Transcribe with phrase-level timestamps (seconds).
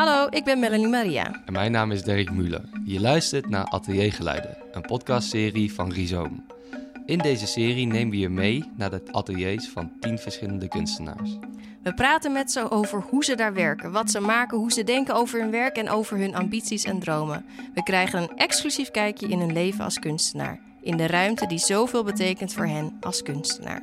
[0.00, 1.42] Hallo, ik ben Melanie Maria.
[1.44, 2.62] En mijn naam is Dirk Muller.
[2.84, 6.46] Je luistert naar Ateliergeluiden, een podcastserie van Rhizoom.
[7.06, 11.38] In deze serie nemen we je mee naar de ateliers van tien verschillende kunstenaars.
[11.82, 15.14] We praten met ze over hoe ze daar werken, wat ze maken, hoe ze denken
[15.14, 17.44] over hun werk en over hun ambities en dromen.
[17.74, 22.04] We krijgen een exclusief kijkje in hun leven als kunstenaar, in de ruimte die zoveel
[22.04, 23.82] betekent voor hen als kunstenaar.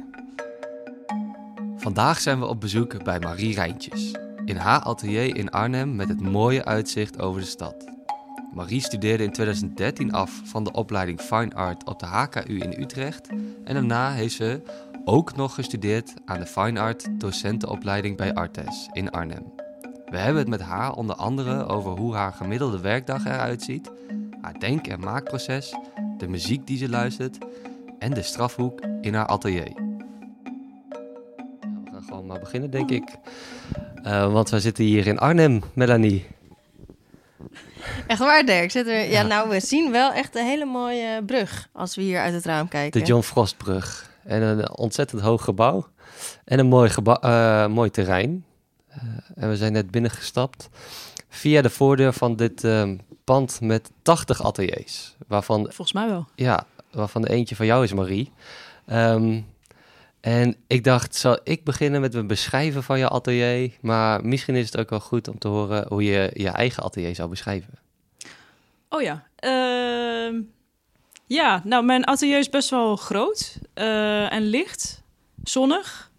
[1.75, 4.11] Vandaag zijn we op bezoek bij Marie Rijntjes,
[4.47, 7.85] in haar atelier in Arnhem met het mooie uitzicht over de stad.
[8.53, 13.27] Marie studeerde in 2013 af van de opleiding Fine Art op de HKU in Utrecht
[13.63, 14.61] en daarna heeft ze
[15.05, 19.53] ook nog gestudeerd aan de Fine Art docentenopleiding bij Artes in Arnhem.
[20.05, 23.91] We hebben het met haar onder andere over hoe haar gemiddelde werkdag eruit ziet,
[24.41, 25.75] haar denk- en maakproces,
[26.17, 27.37] de muziek die ze luistert
[27.99, 29.86] en de strafhoek in haar atelier.
[32.27, 33.09] We maar beginnen, denk ik.
[34.03, 36.25] Uh, want wij zitten hier in Arnhem, Melanie.
[38.07, 38.71] Echt waar, Dirk?
[38.71, 39.09] Zit er...
[39.09, 42.45] Ja, nou, we zien wel echt een hele mooie brug als we hier uit het
[42.45, 42.99] raam kijken.
[42.99, 44.09] De John Frostbrug.
[44.23, 45.87] En een ontzettend hoog gebouw.
[46.45, 48.45] En een mooi, gebouw, uh, mooi terrein.
[48.89, 49.03] Uh,
[49.35, 50.69] en we zijn net binnengestapt
[51.29, 52.89] via de voordeur van dit uh,
[53.23, 55.15] pand met 80 ateliers.
[55.27, 56.27] Waarvan, Volgens mij wel.
[56.35, 58.31] Ja, waarvan de eentje van jou is, Marie.
[58.91, 59.45] Um,
[60.27, 63.71] en ik dacht, zal ik beginnen met een beschrijven van je atelier?
[63.81, 67.15] Maar misschien is het ook wel goed om te horen hoe je je eigen atelier
[67.15, 67.73] zou beschrijven.
[68.89, 69.23] Oh ja.
[69.45, 70.41] Uh,
[71.25, 75.03] ja, nou, mijn atelier is best wel groot uh, en licht,
[75.43, 76.11] zonnig,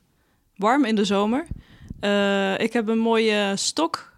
[0.56, 1.47] warm in de zomer.
[2.00, 4.15] Uh, ik heb een mooie stokkast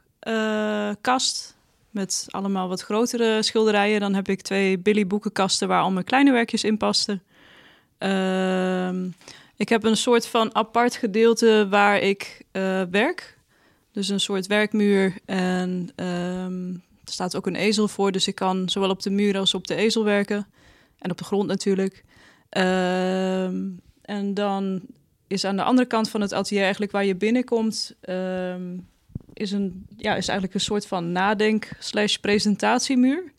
[1.90, 4.00] met allemaal wat grotere schilderijen.
[4.00, 7.22] Dan heb ik twee Billy boekenkasten waar al mijn kleine werkjes in pasten.
[7.98, 8.90] Uh,
[9.60, 13.38] ik heb een soort van apart gedeelte waar ik uh, werk.
[13.92, 15.14] Dus een soort werkmuur.
[15.24, 18.12] En um, er staat ook een ezel voor.
[18.12, 20.46] Dus ik kan zowel op de muur als op de ezel werken.
[20.98, 22.04] En op de grond natuurlijk.
[22.58, 24.80] Um, en dan
[25.26, 27.94] is aan de andere kant van het atelier eigenlijk waar je binnenkomt...
[28.08, 28.88] Um,
[29.32, 33.32] is, een, ja, is eigenlijk een soort van nadenk-slash presentatiemuur.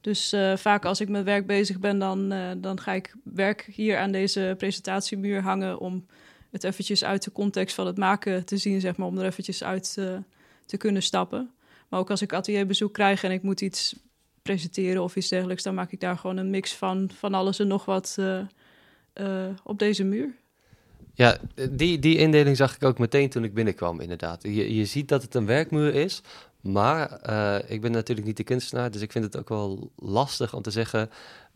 [0.00, 3.68] Dus uh, vaak als ik met werk bezig ben, dan, uh, dan ga ik werk
[3.72, 6.06] hier aan deze presentatiemuur hangen om
[6.50, 9.64] het eventjes uit de context van het maken te zien, zeg maar, om er eventjes
[9.64, 10.18] uit uh,
[10.66, 11.50] te kunnen stappen.
[11.88, 13.96] Maar ook als ik atelierbezoek krijg en ik moet iets
[14.42, 17.66] presenteren of iets dergelijks, dan maak ik daar gewoon een mix van, van alles en
[17.66, 18.18] nog wat
[19.64, 20.34] op deze muur.
[21.14, 21.38] Ja,
[21.70, 24.42] die, die indeling zag ik ook meteen toen ik binnenkwam, inderdaad.
[24.42, 26.22] Je, je ziet dat het een werkmuur is,
[26.72, 30.54] maar uh, ik ben natuurlijk niet de kunstenaar, dus ik vind het ook wel lastig
[30.54, 31.10] om te zeggen...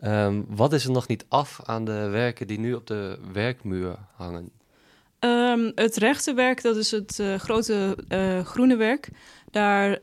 [0.05, 3.97] Um, wat is er nog niet af aan de werken die nu op de werkmuur
[4.15, 4.51] hangen?
[5.21, 9.09] Um, het rechte werk, dat is het uh, grote uh, groene werk.
[9.51, 9.99] Daar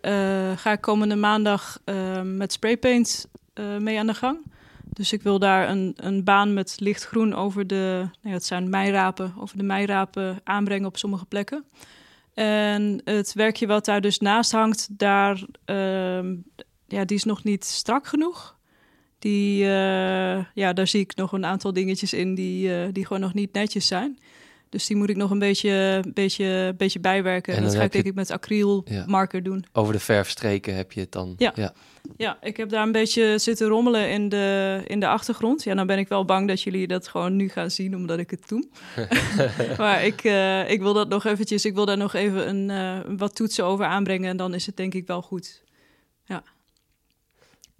[0.57, 1.79] ga ik komende maandag
[2.23, 3.27] met spraypaint
[3.79, 4.37] mee aan de gang.
[4.83, 9.33] Dus ik wil daar een, een baan met lichtgroen over de, nou ja, zijn meirapen,
[9.39, 11.63] over de meirapen aanbrengen op sommige plekken.
[12.39, 16.33] En het werkje wat daar dus naast hangt, daar, uh,
[16.87, 18.57] ja, die is nog niet strak genoeg.
[19.19, 23.21] Die, uh, ja, daar zie ik nog een aantal dingetjes in die, uh, die gewoon
[23.21, 24.19] nog niet netjes zijn.
[24.69, 27.55] Dus die moet ik nog een beetje, beetje, beetje bijwerken.
[27.55, 29.43] En dat ga ik denk ik met acrylmarker ja.
[29.43, 29.65] doen.
[29.71, 31.33] Over de verfstreken heb je het dan?
[31.37, 31.51] Ja.
[31.55, 31.73] ja.
[32.17, 35.63] Ja, ik heb daar een beetje zitten rommelen in de, in de achtergrond.
[35.63, 38.29] Ja, dan ben ik wel bang dat jullie dat gewoon nu gaan zien, omdat ik
[38.29, 38.67] het doe.
[39.77, 43.17] maar ik, uh, ik wil dat nog eventjes, ik wil daar nog even een, uh,
[43.17, 45.63] wat toetsen over aanbrengen en dan is het denk ik wel goed.
[46.25, 46.43] Ja.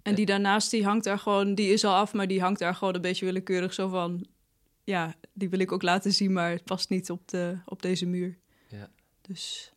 [0.02, 2.74] En die daarnaast, die hangt daar gewoon, die is al af, maar die hangt daar
[2.74, 4.26] gewoon een beetje willekeurig zo van,
[4.84, 8.06] ja, die wil ik ook laten zien, maar het past niet op, de, op deze
[8.06, 8.38] muur.
[8.68, 8.88] Ja.
[9.22, 9.72] Dus...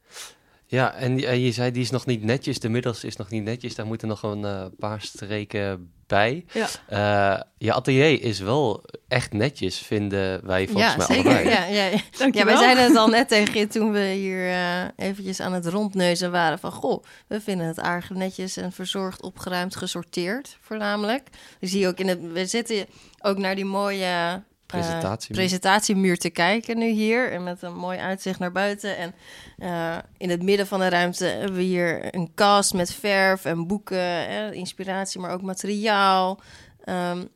[0.65, 3.43] Ja, en, en je zei die is nog niet netjes, de middels is nog niet
[3.43, 6.45] netjes, daar moeten nog een uh, paar streken bij.
[6.53, 6.67] Ja.
[6.89, 11.31] Uh, je atelier is wel echt netjes, vinden wij volgens ja, mij zeker.
[11.31, 11.49] allebei.
[11.49, 12.27] Ja, ja, ja.
[12.31, 15.65] ja, wij zeiden het al net tegen je toen we hier uh, eventjes aan het
[15.65, 16.71] rondneuzen waren van...
[16.71, 21.29] goh, we vinden het aardig netjes en verzorgd, opgeruimd, gesorteerd voornamelijk.
[21.59, 22.31] Dus zie ook in het...
[22.31, 22.85] We zitten
[23.19, 24.43] ook naar die mooie
[24.79, 25.43] Presentatiemuur.
[25.43, 27.31] Uh, presentatiemuur te kijken nu hier.
[27.31, 28.97] En met een mooi uitzicht naar buiten.
[28.97, 29.13] En
[29.59, 33.67] uh, in het midden van de ruimte hebben we hier een kast met verf en
[33.67, 34.27] boeken.
[34.27, 36.39] Eh, inspiratie, maar ook materiaal.
[36.85, 37.29] Um,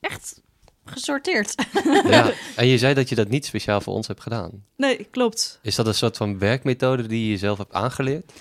[0.00, 0.40] echt
[0.84, 1.54] gesorteerd.
[2.08, 4.64] Ja, en je zei dat je dat niet speciaal voor ons hebt gedaan.
[4.76, 5.58] Nee, klopt.
[5.62, 8.32] Is dat een soort van werkmethode die je zelf hebt aangeleerd?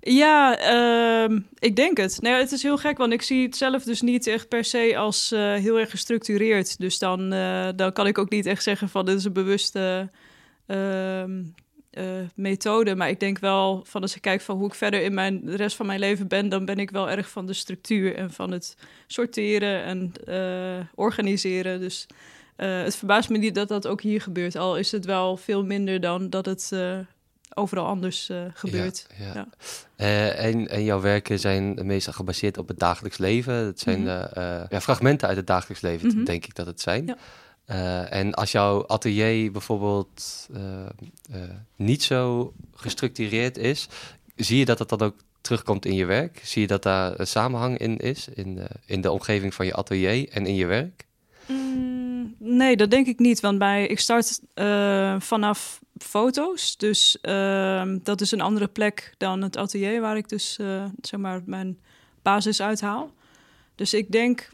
[0.00, 0.60] Ja,
[1.28, 2.20] uh, ik denk het.
[2.20, 4.96] Nee, het is heel gek, want ik zie het zelf dus niet echt per se
[4.96, 6.78] als uh, heel erg gestructureerd.
[6.78, 10.10] Dus dan, uh, dan kan ik ook niet echt zeggen van dit is een bewuste,
[10.66, 11.22] uh,
[11.90, 12.04] eh,
[12.34, 12.94] methode.
[12.94, 15.56] Maar ik denk wel van als ik kijk van hoe ik verder in mijn, de
[15.56, 18.50] rest van mijn leven ben, dan ben ik wel erg van de structuur en van
[18.50, 18.76] het
[19.06, 21.80] sorteren en eh, organiseren.
[21.80, 22.06] Dus
[22.56, 24.56] eh, het verbaast me niet dat dat ook hier gebeurt.
[24.56, 26.72] Al is het wel veel minder dan dat het
[27.54, 29.06] overal anders gebeurt.
[29.18, 29.46] Ja,
[29.96, 30.30] ja.
[30.30, 33.54] en, en jouw werken zijn meestal gebaseerd op het dagelijks leven.
[33.54, 34.06] Het zijn mm
[34.68, 36.24] ja, fragmenten uit het dagelijks leven, mhm.
[36.24, 37.16] denk ik dat het zijn.
[38.10, 40.48] En als jouw atelier bijvoorbeeld
[41.76, 43.88] niet zo gestructureerd is,
[44.36, 46.40] zie je dat het dan ook terugkomt in je werk?
[46.44, 49.74] Zie je dat daar een samenhang in is, in de, in de omgeving van je
[49.74, 51.06] atelier en in je werk?
[51.46, 51.89] Mm,
[52.38, 53.40] nee, dat denk ik niet.
[53.40, 54.40] Want bij, ik start
[55.18, 56.76] vanaf foto's.
[56.76, 60.58] Dus ehm, dat is een andere plek dan het atelier waar ik dus
[61.00, 61.78] zeg maar mijn
[62.22, 63.12] basis uithaal.
[63.74, 64.50] Dus ik denk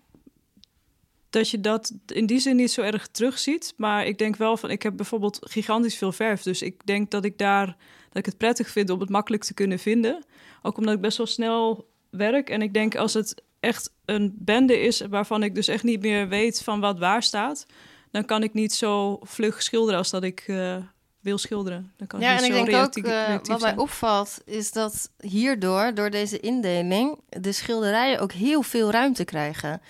[1.31, 3.75] dat je dat in die zin niet zo erg terugziet.
[3.76, 6.43] Maar ik denk wel van, ik heb bijvoorbeeld gigantisch veel verf.
[6.43, 7.67] Dus ik denk dat ik daar,
[8.08, 10.25] dat ik het prettig vind om het makkelijk te kunnen vinden.
[10.62, 12.50] Ook omdat ik best wel snel werk.
[12.50, 16.28] En ik denk als het echt een bende is waarvan ik dus echt niet meer
[16.28, 17.66] weet van wat waar staat,
[18.10, 20.76] dan kan ik niet zo vlug schilderen als dat ik uh,
[21.20, 21.92] wil schilderen.
[21.96, 26.10] Dan kan ja, en ik denk ook, uh, wat mij opvalt, is dat hierdoor, door
[26.10, 29.80] deze indeling, de schilderijen ook heel veel ruimte krijgen.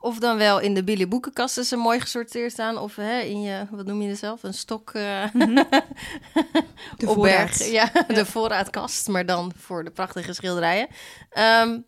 [0.00, 2.78] Of dan wel in de Billy boekenkasten ze mooi gesorteerd staan.
[2.78, 4.42] Of hè, in je, wat noem je er zelf?
[4.42, 5.24] Een stok uh,
[6.96, 7.68] de voorraad.
[7.70, 9.08] Ja, de voorraadkast.
[9.08, 10.88] Maar dan voor de prachtige schilderijen.
[11.30, 11.78] Ehm,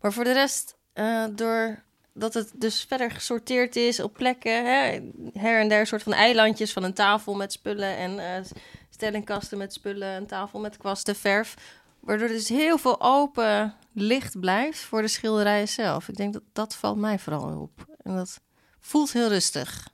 [0.00, 4.64] maar voor de rest, uh, door dat het dus verder gesorteerd is op plekken.
[4.64, 5.00] Hè,
[5.32, 7.96] her en der soort van eilandjes van een tafel met spullen.
[7.96, 8.50] En uh,
[8.90, 10.14] stellingkasten met spullen.
[10.14, 11.54] Een tafel met kwasten, verf.
[12.00, 16.08] Waardoor dus heel veel open licht blijft voor de schilderijen zelf.
[16.08, 17.86] Ik denk dat dat valt mij vooral op.
[18.02, 18.40] En dat
[18.80, 19.88] voelt heel rustig.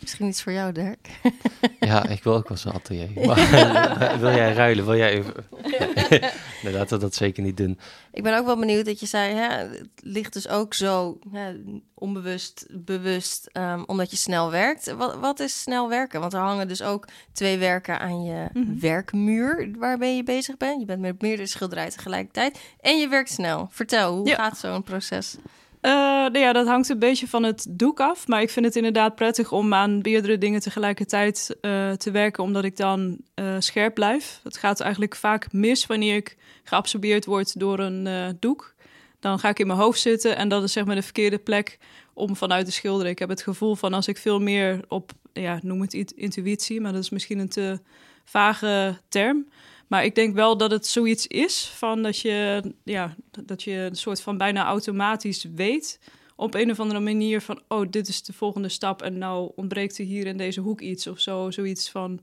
[0.00, 1.08] Misschien iets voor jou, Dirk.
[1.80, 3.08] Ja, ik wil ook wel zo'n atelier.
[3.26, 4.84] Maar, wil jij ruilen?
[4.84, 5.34] Wil jij even...
[6.62, 7.78] nee, laten we dat zeker niet doen.
[8.12, 11.54] Ik ben ook wel benieuwd dat je zei, hè, het ligt dus ook zo hè,
[11.94, 14.92] onbewust, bewust, um, omdat je snel werkt.
[14.92, 16.20] Wat, wat is snel werken?
[16.20, 18.78] Want er hangen dus ook twee werken aan je mhm.
[18.78, 20.80] werkmuur waarmee je bezig bent.
[20.80, 23.68] Je bent met meerdere schilderijen tegelijkertijd en je werkt snel.
[23.70, 25.36] Vertel, hoe gaat zo'n proces?
[25.84, 28.26] Uh, nou ja, dat hangt een beetje van het doek af.
[28.28, 32.64] Maar ik vind het inderdaad prettig om aan meerdere dingen tegelijkertijd uh, te werken, omdat
[32.64, 34.40] ik dan uh, scherp blijf.
[34.42, 38.74] Het gaat eigenlijk vaak mis wanneer ik geabsorbeerd word door een doek.
[39.20, 41.78] Dan ga ik in mijn hoofd zitten en dat is zeg maar de verkeerde plek
[42.14, 43.12] om vanuit te schilderen.
[43.12, 46.92] Ik heb het gevoel van als ik veel meer op, ja, noem het intuïtie, maar
[46.92, 47.78] dat is misschien een te
[48.24, 49.46] vage term.
[49.94, 53.96] Maar ik denk wel dat het zoiets is van dat je, ja, dat je een
[53.96, 56.00] soort van bijna automatisch weet
[56.36, 59.98] op een of andere manier van, oh, dit is de volgende stap en nou ontbreekt
[59.98, 62.20] er hier in deze hoek iets of zo, zoiets van,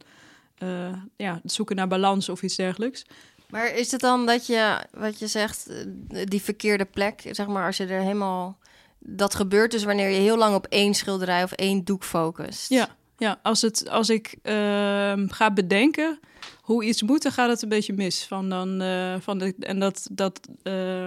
[0.64, 3.06] uh, ja, zoeken naar balans of iets dergelijks.
[3.50, 7.66] Maar is het dan dat je, wat je zegt, eh, die verkeerde plek, zeg maar,
[7.66, 8.58] als je er helemaal,
[9.00, 12.70] dat gebeurt dus wanneer je heel lang op één schilderij of één doek focust?
[12.70, 16.20] Ja, ja als, het, als ik uh, ga bedenken
[16.62, 18.26] hoe iets moet, dan gaat het een beetje mis.
[18.26, 20.08] Van dan, uh, van de, en dat.
[20.12, 21.06] dat uh...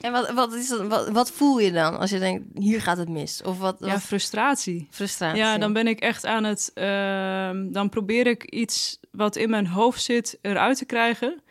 [0.00, 2.96] En wat, wat, is dat, wat, wat, voel je dan als je denkt, hier gaat
[2.96, 3.42] het mis?
[3.42, 4.86] Of wat, Ja, frustratie.
[4.90, 5.38] Frustratie.
[5.38, 6.70] Ja, dan ben ik echt aan het...
[6.74, 11.42] Uh, dan probeer ik iets wat in mijn hoofd zit eruit te krijgen.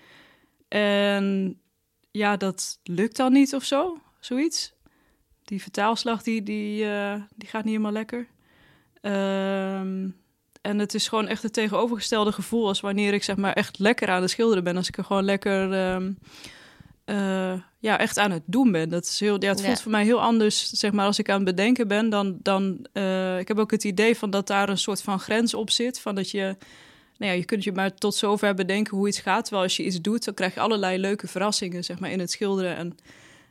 [0.68, 1.58] En
[2.12, 4.74] ja, dat lukt dan niet of zo, zoiets.
[5.44, 8.28] Die vertaalslag, die, die, uh, die gaat niet helemaal lekker.
[9.02, 10.10] Ehm,
[10.62, 14.10] en het is gewoon echt het tegenovergestelde gevoel als wanneer ik zeg maar echt lekker
[14.10, 14.78] aan het schilderen ben.
[14.78, 16.18] Als ik er gewoon lekker um,
[17.06, 18.90] uh, ja, echt aan het doen ben.
[18.90, 21.36] Dat is heel, ja, het voelt voor mij heel anders, zeg maar, als ik aan
[21.36, 22.10] het bedenken ben.
[22.10, 25.54] Dan, dan uh, ik heb ook het idee van dat daar een soort van grens
[25.54, 26.00] op zit.
[26.00, 26.56] Van dat je,
[27.18, 29.44] nou ja, je kunt je maar tot zover bedenken hoe iets gaat.
[29.44, 32.32] Terwijl als je iets doet, dan krijg je allerlei leuke verrassingen, zeg maar, in het
[32.32, 32.76] schilderen.
[32.76, 32.98] En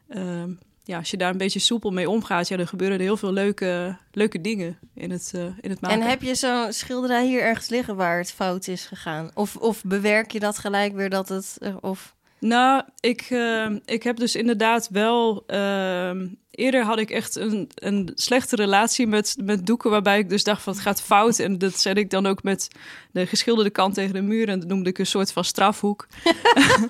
[0.09, 0.57] uh,
[0.91, 3.33] ja, als je daar een beetje soepel mee omgaat, ja, dan gebeuren er heel veel
[3.33, 6.01] leuke, leuke dingen in het, uh, in het maken.
[6.01, 9.31] En heb je zo'n schilderij hier ergens liggen waar het fout is gegaan?
[9.35, 11.57] Of, of bewerk je dat gelijk weer dat het...
[11.61, 12.15] Uh, of...
[12.41, 18.11] Nou, ik, uh, ik heb dus inderdaad wel ehm, eerder had ik echt een, een
[18.15, 21.39] slechte relatie met, met doeken, waarbij ik dus dacht van het gaat fout.
[21.39, 22.69] En dat zet ik dan ook met
[23.13, 26.07] de geschilderde kant tegen de muur en dat noemde ik een soort van strafhoek.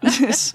[0.00, 0.52] dus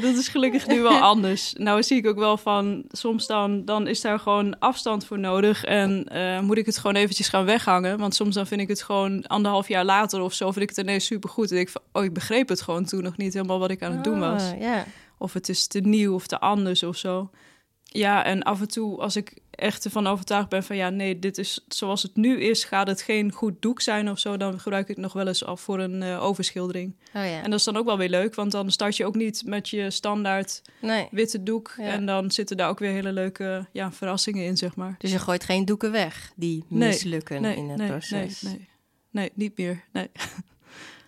[0.00, 1.54] dat is gelukkig nu wel anders.
[1.58, 5.64] Nou zie ik ook wel van, soms dan, dan is daar gewoon afstand voor nodig
[5.64, 7.98] en uh, moet ik het gewoon eventjes gaan weghangen.
[7.98, 10.86] Want soms dan vind ik het gewoon anderhalf jaar later of zo, vind ik het
[10.86, 11.48] ineens supergoed.
[11.48, 13.82] En denk ik van, oh, ik begreep het gewoon toen nog niet helemaal wat ik
[13.82, 14.52] aan het doen was.
[14.52, 14.82] Oh, yeah.
[15.18, 17.30] Of het is te nieuw of te anders of zo.
[17.84, 21.38] Ja, en af en toe als ik echt ervan overtuigd ben van ja, nee, dit
[21.38, 24.82] is zoals het nu is, gaat het geen goed doek zijn of zo, dan gebruik
[24.82, 26.94] ik het nog wel eens af voor een eh, overschildering.
[27.14, 27.42] Oh ja.
[27.42, 29.68] En dat is dan ook wel weer leuk, want dan start je ook niet met
[29.68, 31.08] je standaard Nee.
[31.10, 31.74] witte doek.
[31.76, 31.84] Ja.
[31.84, 34.94] En dan zitten daar ook weer hele leuke ja, verrassingen in, zeg maar.
[34.98, 38.42] Dus je gooit geen doeken weg die mislukken Nee, in het nee, proces.
[38.42, 38.68] nee, nee.
[39.10, 39.84] Nee, niet meer.
[39.92, 40.10] Nee.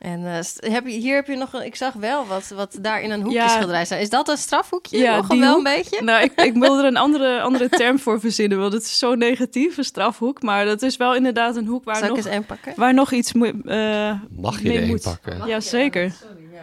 [0.05, 3.01] En eh, heb je, hier heb je nog een, ik zag wel wat, wat daar
[3.03, 3.49] in een hoekje Ja.
[3.49, 4.01] schilderij.
[4.01, 4.99] Is dat een strafhoekje?
[4.99, 5.57] Ja, nog wel hoek.
[5.57, 6.03] een beetje?
[6.03, 9.15] Nou, ik, ik wil er een andere, andere term voor verzinnen, want het is zo
[9.15, 10.43] negatief, een strafhoek.
[10.43, 12.73] Maar dat is wel inderdaad een hoek waar, Zal ik nog, eens één pakken?
[12.77, 13.53] waar nog iets moet.
[13.67, 15.03] eh, Mag je er moet.
[15.03, 15.47] pakken?
[15.47, 16.13] Ja, zeker.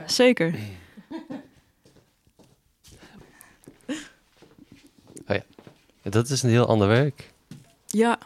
[0.05, 0.53] Zeker.
[6.03, 7.29] Dat is een heel ander werk.
[7.87, 8.17] Ja.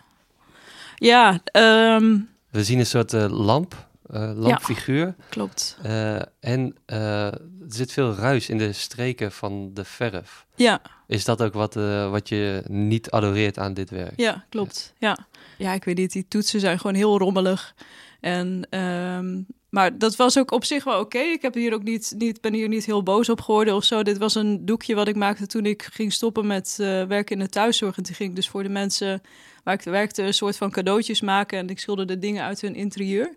[0.95, 2.17] Ja, ehm,
[2.51, 5.15] We zien een soort eh, lamp, eh, lampfiguur.
[5.29, 5.77] klopt.
[5.81, 10.45] Eh, en eh, er zit veel ruis in de streken van de verf.
[10.55, 11.73] Ja, Is dat ook wat,
[12.09, 14.13] wat je niet adoreert aan dit werk?
[14.15, 14.93] ja, klopt.
[14.97, 15.17] Ja.
[15.57, 17.75] ja, ik weet niet, die toetsen zijn gewoon heel rommelig.
[18.19, 19.41] En, ehm,
[19.75, 21.19] maar dat was ook op zich wel oké.
[21.19, 24.03] Ik heb hier ook niet, niet, ben hier niet heel boos op geworden of zo.
[24.03, 27.43] Dit was een doekje wat ik maakte toen ik ging stoppen met eh, werken in
[27.43, 27.97] de thuiszorg.
[27.97, 29.21] En toen ging ik dus voor de mensen
[29.63, 31.57] waar ik werkte een soort van cadeautjes maken.
[31.57, 33.35] En ik schilderde dingen uit hun interieur.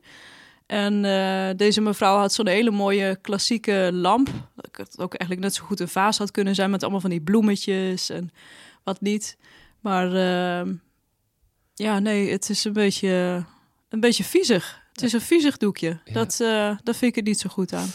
[0.68, 4.28] En eh, deze mevrouw had zo'n hele mooie klassieke lamp.
[4.60, 7.10] Ik had ook eigenlijk net zo goed een vaas had kunnen zijn met allemaal van
[7.10, 8.30] die bloemetjes en
[8.84, 9.36] wat niet.
[9.80, 10.74] Maar ehm,
[11.74, 13.44] ja, nee, het is een beetje,
[13.88, 14.82] een beetje viezig.
[14.92, 16.00] Het is een viezig doekje.
[16.04, 16.12] Ja.
[16.12, 17.88] Dat, eh dat vind ik er niet zo goed aan.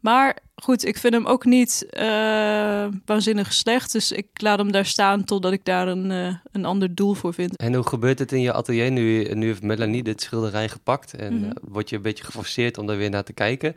[0.00, 3.92] Maar goed, ik vind hem ook niet eh, waanzinnig slecht.
[3.92, 7.34] Dus ik laat hem daar staan totdat ik daar een, eh, een ander doel voor
[7.34, 7.56] vind.
[7.56, 8.90] En hoe gebeurt het in je atelier?
[8.90, 12.86] Nu, nu heeft Melanie dit schilderij gepakt en eh, word je een beetje geforceerd om
[12.86, 13.74] daar weer naar te kijken.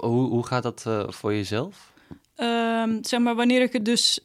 [0.00, 1.92] Hoe, hoe gaat dat voor jezelf?
[2.34, 4.20] Ehm, zeg maar, wanneer ik het dus...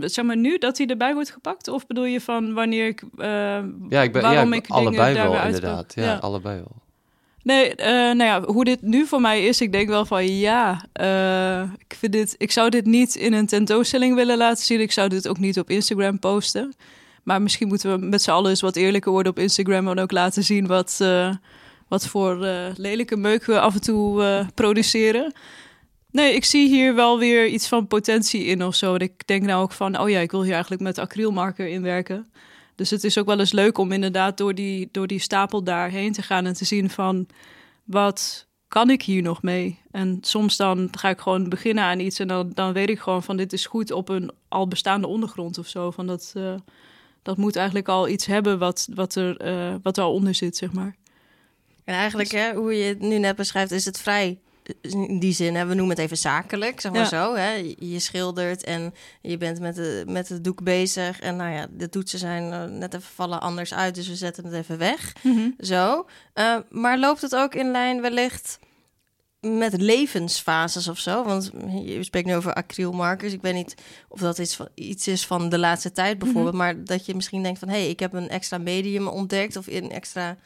[0.00, 1.68] zeg maar nu dat hij erbij wordt gepakt?
[1.68, 3.02] Of bedoel je van wanneer ik...
[3.88, 5.94] Ja, ik ben waarom ja, ik allebei wel inderdaad.
[5.94, 6.14] Ja, Ja.
[6.14, 6.83] allebei wel.
[7.44, 10.84] Nee, eh, nou ja, hoe dit nu voor mij is, ik denk wel van ja,
[10.92, 14.80] eh, ik, vind dit, ik zou dit niet in een tentoonstelling willen laten zien.
[14.80, 16.74] Ik zou dit ook niet op Instagram posten.
[17.22, 20.12] Maar misschien moeten we met z'n allen eens wat eerlijker worden op Instagram en ook
[20.12, 21.34] laten zien wat, eh,
[21.88, 22.36] wat voor
[22.76, 25.32] lelijke meuk we af en toe produceren.
[26.10, 28.94] Nee, ik zie hier wel weer iets van potentie in of zo.
[28.94, 32.32] Ik denk nou ook van, oh ja, ik wil hier eigenlijk met acrylmarker in werken.
[32.74, 36.12] Dus het is ook wel eens leuk om inderdaad door die, door die stapel daarheen
[36.12, 37.26] te gaan en te zien van
[37.84, 39.78] wat kan ik hier nog mee?
[39.90, 43.22] En soms dan ga ik gewoon beginnen aan iets en dan, dan weet ik gewoon
[43.22, 45.90] van dit is goed op een al bestaande ondergrond of zo.
[45.90, 46.54] Van dat, eh,
[47.22, 50.56] dat moet eigenlijk al iets hebben wat, wat, er, eh, wat er al onder zit,
[50.56, 50.96] zeg maar.
[51.84, 54.38] En eigenlijk, hè, hoe je het nu net beschrijft, is het vrij
[54.80, 55.54] in die zin.
[55.54, 57.08] Hè, we noemen het even zakelijk, zeg maar Ja.
[57.08, 57.34] zo.
[57.34, 57.52] Hè.
[57.78, 61.20] Je- schildert en je bent met, de, met het doek bezig.
[61.20, 64.44] En nou ja, de toetsen zijn eh, net even vallen anders uit, dus we zetten
[64.44, 65.12] het even weg.
[65.58, 66.06] Zo.
[66.32, 68.58] Eh, maar loopt het ook in lijn wellicht
[69.40, 71.24] met levensfases of zo?
[71.24, 71.50] Want
[71.84, 73.32] je spreekt nu over acrylmarkers.
[73.32, 73.74] Ik weet niet
[74.08, 76.54] of dat iets, van, iets is van de laatste tijd bijvoorbeeld.
[76.54, 77.68] Maar dat je misschien denkt van...
[77.68, 79.56] hé, hey, ik heb een extra medium ontdekt...
[79.56, 80.36] of een extra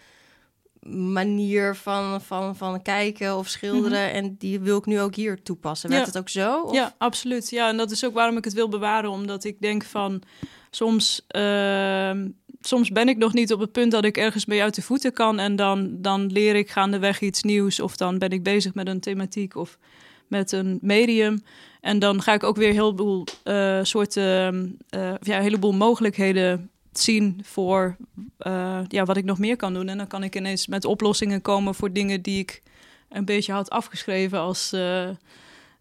[0.90, 4.12] manier van, van, van kijken of schilderen...
[4.12, 5.90] en die wil ik nu ook hier toepassen.
[5.90, 6.12] Werkt Ja.
[6.12, 6.62] het ook zo?
[6.62, 6.75] Of?
[6.75, 7.50] Ja, absoluut.
[7.50, 9.11] Ja, en dat is ook waarom ik het wil bewaren.
[9.11, 10.23] Omdat ik denk van
[10.71, 12.28] soms, ehm,
[12.61, 15.12] soms ben ik nog niet op het punt dat ik ergens mee uit de voeten
[15.12, 15.38] kan.
[15.38, 17.80] En dan, dan leer ik gaandeweg iets nieuws.
[17.80, 19.78] Of dan ben ik bezig met een thematiek of
[20.26, 21.42] met een medium.
[21.80, 26.71] En dan ga ik ook weer heel veel eh, soorten, eh, ja, een heleboel mogelijkheden
[26.92, 27.97] zien voor
[28.38, 29.88] eh, ja, wat ik nog meer kan doen.
[29.88, 32.62] En dan kan ik ineens met oplossingen komen voor dingen die ik
[33.09, 35.14] een beetje had afgeschreven als eh, eh,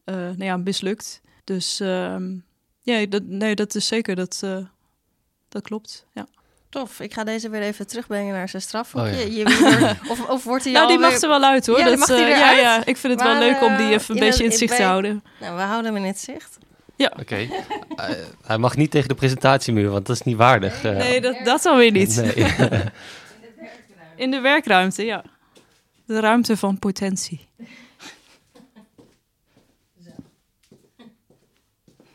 [0.04, 1.22] nou ja, mislukt.
[1.44, 2.36] Dus ehm,
[2.82, 4.58] ja, dat, nee, dat is zeker, dat, eh,
[5.50, 6.06] dat klopt.
[6.14, 6.28] Ja.
[6.70, 7.00] Tof.
[7.00, 9.12] Ik ga deze weer even terugbrengen naar zijn strafhoekje.
[9.12, 9.38] Oh ja.
[9.38, 11.80] Je weer- of, of wordt hij Nou, die mag er wel uit hoor.
[11.80, 12.40] Ja, dat, mag die eh, eruit?
[12.42, 14.58] ja, ja, ik vind het Maar, wel leuk om die even een beetje in het
[14.58, 15.24] zicht bij- te houden.
[15.40, 16.58] Nou, we houden hem in het zicht.
[16.98, 17.36] Oké.
[17.36, 18.10] Eh,
[18.44, 20.84] hij mag niet tegen de presentatiemuur, want dat is niet waardig.
[20.84, 20.96] eh.
[20.96, 22.16] Nee, dat, dat dan weer niet.
[22.16, 22.34] Nee.
[24.16, 25.24] In de werkruimte, ja.
[26.06, 27.48] De ruimte van potentie.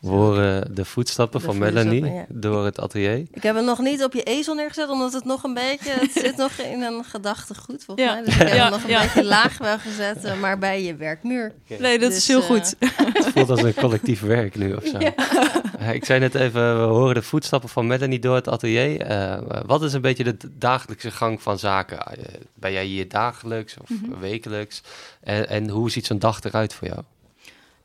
[0.00, 2.24] We horen de voetstappen De van voetstappen, Melanie ja.
[2.28, 3.16] door het atelier.
[3.32, 5.90] Ik heb hem nog niet op je ezel neergezet, omdat het nog een beetje...
[5.90, 8.12] Het zit nog in een gedachtegoed, volgens Ja.
[8.14, 8.24] mij.
[8.24, 9.00] Dus ik heb Ja, hem nog een ja.
[9.00, 11.52] beetje laag wel gezet, eh, maar bij je werkmuur.
[11.78, 12.74] Nee, dat Dus, is heel eh, goed.
[13.12, 14.96] Het voelt als een collectief werk nu of zo.
[14.98, 19.00] Eh, Ik zei net even, we horen de voetstappen van Melanie door het atelier.
[19.00, 21.98] Eh, wat is een beetje de dagelijkse gang van zaken?
[21.98, 24.18] Eh, ben jij hier dagelijks of Mhm.
[24.20, 24.82] wekelijks?
[25.20, 27.00] En, en hoe ziet zo'n dag eruit voor jou?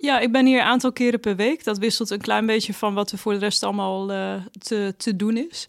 [0.06, 1.64] Ja, ik ben hier een aantal keren per week.
[1.64, 5.16] Dat wisselt een klein beetje van wat er voor de rest allemaal uh, te, te
[5.16, 5.68] doen is.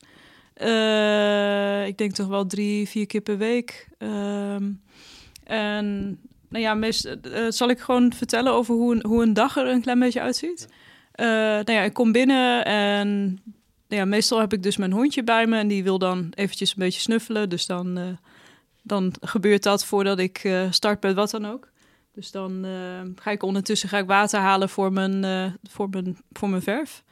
[0.62, 3.88] Uh, ik denk toch wel drie, vier keer per week.
[3.98, 4.54] Uh,
[5.44, 9.56] en nou ja, meest, uh, zal ik gewoon vertellen over hoe een, hoe een dag
[9.56, 10.68] er een klein beetje uitziet.
[11.14, 13.08] nou ja, ik kom binnen en
[13.88, 16.70] nou ja, meestal heb ik dus mijn hondje bij me en die wil dan eventjes
[16.70, 17.48] een beetje snuffelen.
[17.48, 18.18] Dus dan,
[18.82, 21.68] dan gebeurt dat voordat ik start met wat dan ook.
[22.16, 26.16] Dus dan uh, ga ik ondertussen ga ik water halen voor mijn, uh, voor mijn,
[26.32, 27.02] voor mijn verf.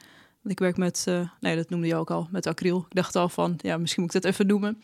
[0.45, 2.85] Ik werk met, uh, nee, dat noemde je ook al, met acryl.
[2.89, 4.83] Ik dacht al van, ja, misschien moet ik dat even noemen.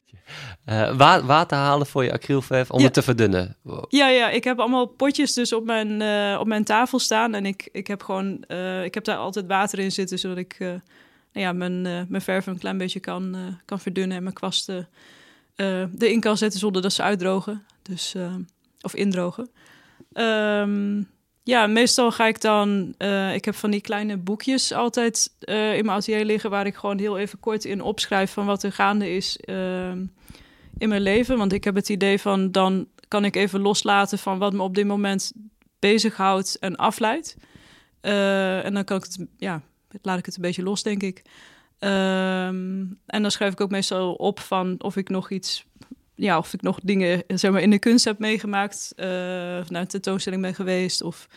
[0.97, 3.57] Wa water halen voor je acrylverf om het te verdunnen?
[3.63, 3.85] Wow.
[3.89, 5.93] Ja, ja, ik heb allemaal potjes dus op mijn,
[6.39, 7.35] op mijn tafel staan.
[7.35, 8.45] En ik, ik heb gewoon,
[8.85, 10.81] ik heb daar altijd water in zitten, zodat ik nou
[11.33, 14.17] ja, mijn, mijn verf een klein beetje kan, kan verdunnen.
[14.17, 14.89] En mijn kwasten
[15.57, 17.65] erin kan zetten zonder dat ze uitdrogen.
[17.83, 18.15] Dus,
[18.81, 19.51] of indrogen.
[20.13, 21.09] Um,
[21.43, 22.95] ja, meestal ga ik dan.
[22.99, 26.51] Uh, ik heb van die kleine boekjes altijd uh, in mijn atelier liggen.
[26.51, 28.33] waar ik gewoon heel even kort in opschrijf.
[28.33, 29.91] van wat er gaande is uh,
[30.79, 31.39] in mijn leven.
[31.39, 32.53] Want ik heb het idee van.
[32.53, 35.33] dan kan ik even loslaten van wat me op dit moment
[35.79, 37.37] bezighoudt en afleidt.
[38.03, 39.27] Uh, en dan kan ik het.
[39.37, 39.63] Ja,
[40.03, 41.23] laat ik het een beetje los, denk ik.
[41.79, 45.65] Um, en dan schrijf ik ook meestal op van of ik nog iets
[46.21, 49.87] ja, of ik nog dingen zeg maar, in de kunst heb meegemaakt, uh, naar een
[49.87, 51.29] tentoonstelling ben geweest of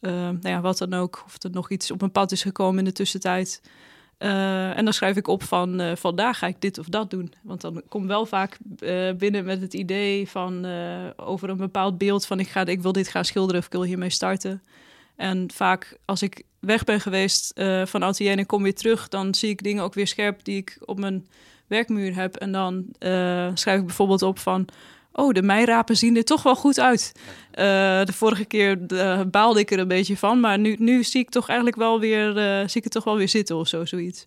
[0.00, 1.22] uh, nou ja, wat dan ook.
[1.26, 3.62] Of er nog iets op mijn pad is gekomen in de tussentijd.
[4.18, 7.32] Uh, en dan schrijf ik op van vandaag ga ik dit of dat doen.
[7.42, 8.58] Want dan kom wel vaak
[9.16, 10.66] binnen met het idee van
[11.16, 13.82] over een bepaald beeld van ik, ga, ik wil dit gaan schilderen of ik wil
[13.82, 14.62] hiermee starten.
[15.16, 17.52] En vaak als ik weg ben geweest
[17.84, 20.78] van atelier en kom weer terug, dan zie ik dingen ook weer scherp die ik
[20.84, 21.26] op mijn
[21.74, 22.36] werkmuur heb.
[22.36, 24.68] En dan uh, schrijf ik bijvoorbeeld op van...
[25.12, 27.12] Oh, de meirapen zien er toch wel goed uit.
[27.16, 27.24] Uh,
[28.04, 30.40] de vorige keer uh, baalde ik er een beetje van.
[30.40, 32.32] Maar nu, nu zie ik toch eigenlijk wel weer...
[32.68, 34.24] zie ik het toch wel weer zitten of zo, zoiets.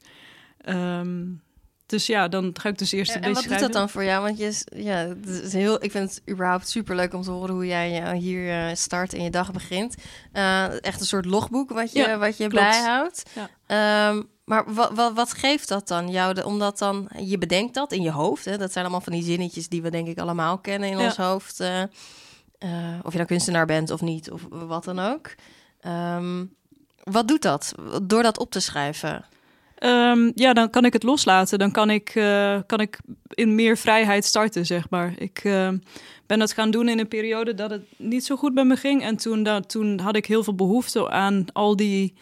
[0.65, 1.41] Um,
[1.85, 3.89] dus ja, dan ga ik dus eerst een en, beetje En wat doet dat dan
[3.89, 4.23] voor jou?
[4.23, 7.53] Want je, ja, het is heel, ik vind het überhaupt super leuk om te horen
[7.53, 9.95] hoe jij hier start en je dag begint.
[10.81, 13.23] echt een soort logboek wat je, ja, wat je bijhoudt.
[13.67, 14.09] Ja.
[14.09, 16.43] Um, maar wat, wat, wat, geeft dat dan jou?
[16.43, 18.45] Omdat dan, je bedenkt dat in je hoofd.
[18.45, 18.57] Hè?
[18.57, 21.59] Dat zijn allemaal van die zinnetjes die we denk ik allemaal kennen in ons hoofd.
[21.59, 25.35] Uh, uh, of je nou kunstenaar bent of niet, of wat dan ook.
[25.87, 26.55] Um,
[27.03, 29.25] wat doet dat, door dat op te schrijven?
[29.79, 31.59] Um, ja, dan kan ik het loslaten.
[31.59, 35.13] Dan kan ik, uh, kan ik in meer vrijheid starten, zeg maar.
[35.17, 35.41] Ik
[36.25, 39.03] ben dat gaan doen in een periode dat het niet zo goed met me ging.
[39.03, 42.13] En toen, dat, toen had ik heel veel behoefte aan al die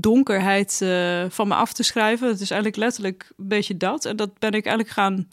[0.00, 2.28] donkerheid uh, van me af te schrijven.
[2.28, 4.04] Het is eigenlijk letterlijk een beetje dat.
[4.04, 5.28] En dat ben ik eigenlijk gaan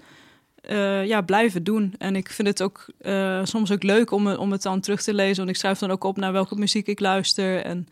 [0.70, 1.94] uh, ja, blijven doen.
[1.98, 5.14] En ik vind het ook uh, soms ook leuk om, om het dan terug te
[5.14, 5.38] lezen.
[5.38, 7.62] Want ik schrijf dan ook op naar welke muziek ik luister.
[7.62, 7.88] En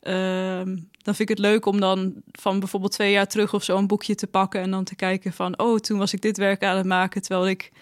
[0.00, 3.76] ehm, dan vind ik het leuk om dan van bijvoorbeeld twee jaar terug of zo
[3.76, 4.60] een boekje te pakken.
[4.60, 7.22] En dan te kijken van, oh, toen was ik dit werk aan het maken.
[7.22, 7.72] Terwijl ik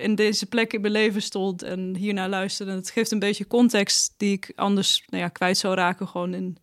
[0.00, 2.72] in deze plek in mijn leven stond en hiernaar luisterde.
[2.72, 6.58] Het geeft een beetje context die ik anders nou ja, kwijt zou raken gewoon in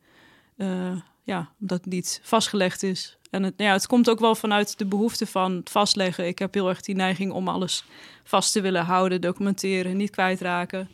[0.64, 3.18] uh, ja, omdat het niet vastgelegd is.
[3.30, 6.28] En het, ja, het komt ook wel vanuit de behoefte van vastleggen.
[6.28, 7.84] Ik heb heel erg die neiging om alles
[8.24, 10.90] vast te willen houden, documenteren, niet kwijtraken.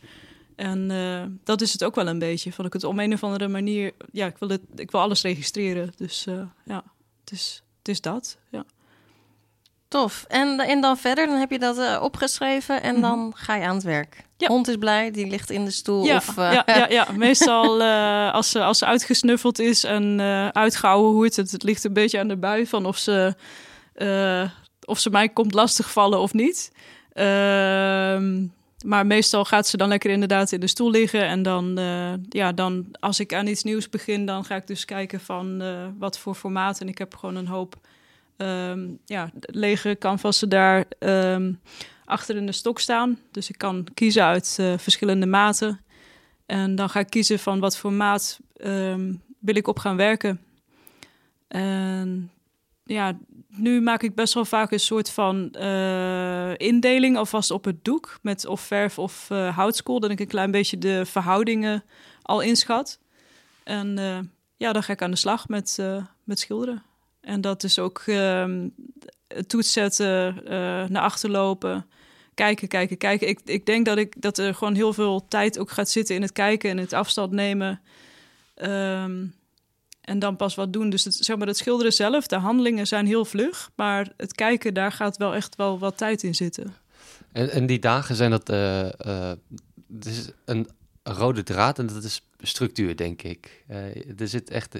[0.56, 2.52] En uh, dat is het ook wel een beetje.
[2.52, 5.22] Van ik het op een of andere manier, ja, ik wil, het, ik wil alles
[5.22, 5.92] registreren.
[5.96, 6.84] Dus uh, ja,
[7.20, 8.38] het is, het is dat.
[8.50, 8.64] Ja.
[9.90, 10.24] Tof.
[10.28, 13.10] En, en dan verder, dan heb je dat uh, opgeschreven en mm -hmm.
[13.10, 14.24] dan ga je aan het werk.
[14.36, 14.48] Ja.
[14.48, 16.04] Hond is blij, die ligt in de stoel.
[16.04, 16.52] Ja, of, uh...
[16.52, 20.20] ja, ja, ja, meestal uh, als, ze, als ze uitgesnuffeld is en
[20.52, 23.34] uitgehouden hoort, het, het ligt een beetje aan de bui van of ze,
[24.84, 26.72] of ze mij komt lastigvallen of niet.
[27.12, 28.46] Ehm,
[28.84, 31.24] maar meestal gaat ze dan lekker inderdaad in de stoel liggen.
[31.24, 31.78] En dan,
[32.28, 35.62] ja, dan als ik aan iets nieuws begin, dan ga ik dus kijken van
[35.98, 36.80] wat voor formaat.
[36.80, 37.76] En ik heb gewoon een hoop
[38.42, 41.60] um, ja, lege canvassen daar um,
[42.04, 43.18] achter in de stok staan.
[43.30, 45.80] Dus ik kan kiezen uit uh, verschillende maten.
[46.46, 50.40] En dan ga ik kiezen van wat voor maat um, wil ik op gaan werken.
[51.48, 52.30] En
[52.84, 57.84] ja, nu maak ik best wel vaak een soort van uh, indeling alvast op het
[57.84, 58.18] doek.
[58.22, 60.00] Met of verf of uh, houtskool.
[60.00, 61.84] Dat ik een klein beetje de verhoudingen
[62.22, 62.98] al inschat.
[63.64, 63.96] En
[64.56, 65.78] ja, dan ga ik aan de slag met,
[66.24, 66.82] met schilderen.
[67.20, 68.64] En dat is ook uh,
[69.46, 70.50] toets zetten, uh,
[70.88, 71.86] naar achter lopen,
[72.34, 73.28] kijken, kijken, kijken.
[73.28, 76.22] Ik, ik denk dat, ik, dat er gewoon heel veel tijd ook gaat zitten in
[76.22, 77.80] het kijken en het afstand nemen.
[78.62, 79.34] Um,
[80.00, 80.90] en dan pas wat doen.
[80.90, 83.70] Dus het, zeg maar, het schilderen zelf, de handelingen zijn heel vlug.
[83.74, 86.74] Maar het kijken, daar gaat wel echt wel wat tijd in zitten.
[87.32, 88.50] En, en die dagen zijn dat...
[88.50, 89.32] Uh,
[90.02, 90.68] is een
[91.02, 93.64] rode draad en dat is structuur, denk ik.
[93.70, 94.78] Uh, er zit echt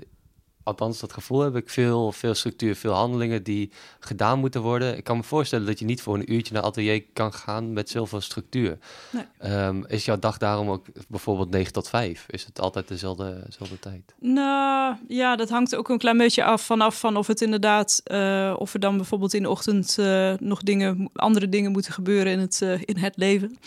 [0.63, 3.71] althans dat gevoel heb ik, veel, veel structuur, veel handelingen die
[4.01, 4.97] gedaan moeten worden.
[4.97, 7.91] Ik kan me voorstellen dat je niet voor een uurtje naar atelier kan gaan met
[7.91, 8.79] zoveel structuur.
[9.11, 9.25] Nee.
[9.39, 12.27] Ehm, is jouw dag daarom ook bijvoorbeeld 9 tot 5?
[12.29, 14.15] Is het altijd dezelfde, dezelfde tijd?
[14.19, 18.55] Nou ja, dat hangt ook een klein beetje af vanaf van of het inderdaad, uh,
[18.59, 22.39] of er dan bijvoorbeeld in de ochtend uh, nog dingen, andere dingen moeten gebeuren in
[22.39, 23.59] het, uh, in het leven.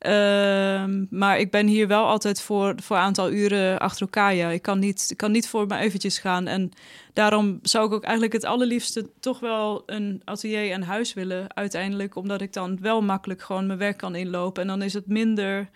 [0.00, 4.34] Ehm, maar ik ben hier wel altijd voor, voor een aantal uren achter elkaar.
[4.34, 4.50] Ja.
[4.50, 6.46] Ik, kan niet, ik kan niet voor me eventjes gaan.
[6.46, 6.70] En
[7.12, 12.14] daarom zou ik ook eigenlijk het allerliefste toch wel een atelier en huis willen uiteindelijk.
[12.14, 14.62] Omdat ik dan wel makkelijk gewoon mijn werk kan inlopen.
[14.62, 15.68] En dan is het minder,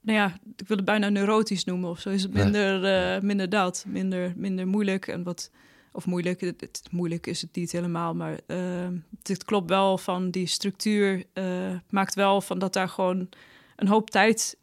[0.00, 2.10] nou ja, ik wil het bijna neurotisch noemen of zo.
[2.10, 5.50] Is het minder, uh, minder dat, minder, minder moeilijk en wat
[5.92, 8.88] of moeilijk, het, moeilijk is het niet helemaal, maar uh,
[9.22, 13.28] het klopt wel van die structuur, uh, maakt wel van dat daar gewoon
[13.76, 14.58] een hoop tijd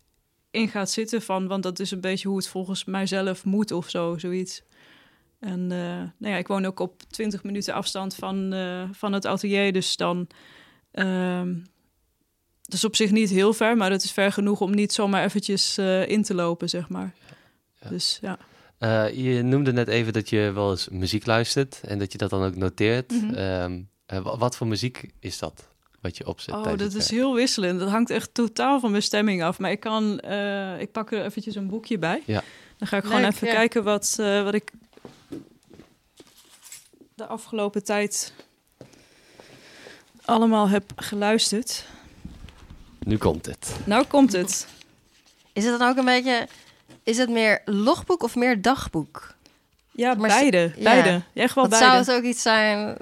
[0.51, 3.89] in gaat zitten van, want dat is een beetje hoe het volgens mijzelf moet of
[3.89, 4.61] zo, zoiets.
[5.39, 5.69] En uh,
[6.17, 8.53] nou ja, ik woon ook op 20 minuten afstand van,
[8.91, 10.27] van het atelier, dus dan.
[10.91, 11.53] Ehm,
[12.61, 15.23] dat is op zich niet heel ver, maar het is ver genoeg om niet zomaar
[15.23, 17.15] eventjes in te lopen, zeg maar.
[17.79, 17.89] Ja.
[17.89, 18.39] Dus ja.
[18.79, 22.29] Uh, je noemde net even dat je wel eens muziek luistert en dat je dat
[22.29, 23.11] dan ook noteert.
[23.11, 23.87] Mm -hmm.
[24.13, 25.67] uh, wat voor muziek is dat?
[26.01, 26.55] Wat je opzet.
[26.55, 27.79] Oh, dat is heel wisselend.
[27.79, 29.59] Dat hangt echt totaal van mijn stemming af.
[29.59, 32.23] Maar ik kan, uh, ik pak er eventjes een boekje bij.
[32.25, 32.43] Ja.
[32.77, 34.71] Dan ga ik gewoon even kijken wat, wat ik
[37.15, 38.33] de afgelopen tijd
[40.25, 41.85] allemaal heb geluisterd.
[42.99, 43.75] Nu komt het.
[43.83, 44.67] Nou komt het.
[45.53, 46.47] Is het dan ook een beetje
[47.07, 49.35] is het meer logboek of meer dagboek?
[49.91, 50.71] Ja, beide.
[50.79, 51.21] beide.
[51.33, 51.85] Echt wel beide.
[51.85, 52.97] Zou het ook iets zijn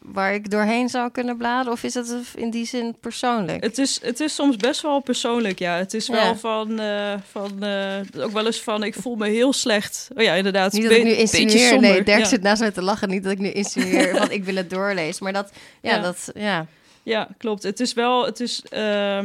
[0.00, 1.72] waar ik doorheen zou kunnen bladeren?
[1.72, 3.62] Of is het in die zin persoonlijk?
[3.64, 5.76] Het is, het is soms best wel persoonlijk, ja.
[5.76, 9.52] Het is wel van, uh, van uh, ook wel eens van, ik voel me heel
[9.52, 10.08] slecht.
[10.16, 10.72] Oh ja, inderdaad.
[10.72, 13.08] Niet dat ik nu insinueer, nee, Dirk zit naast me te lachen.
[13.08, 15.24] Niet dat ik nu insinueer, want ik wil het doorlezen.
[15.24, 16.02] Maar dat, ja, ja.
[16.02, 16.66] dat, ja.
[17.02, 17.62] Ja, klopt.
[17.62, 18.62] Het is wel, het is...
[18.70, 19.18] Uh,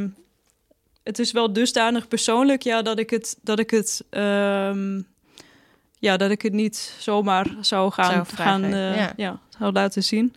[1.06, 5.08] het is wel dusdanig persoonlijk, ja, dat ik het, dat ik het, um,
[6.00, 9.14] ja, dat ik het niet zomaar zou gaan, zou gaan uh, ja.
[9.16, 9.40] ja.
[9.58, 10.36] zou laten zien.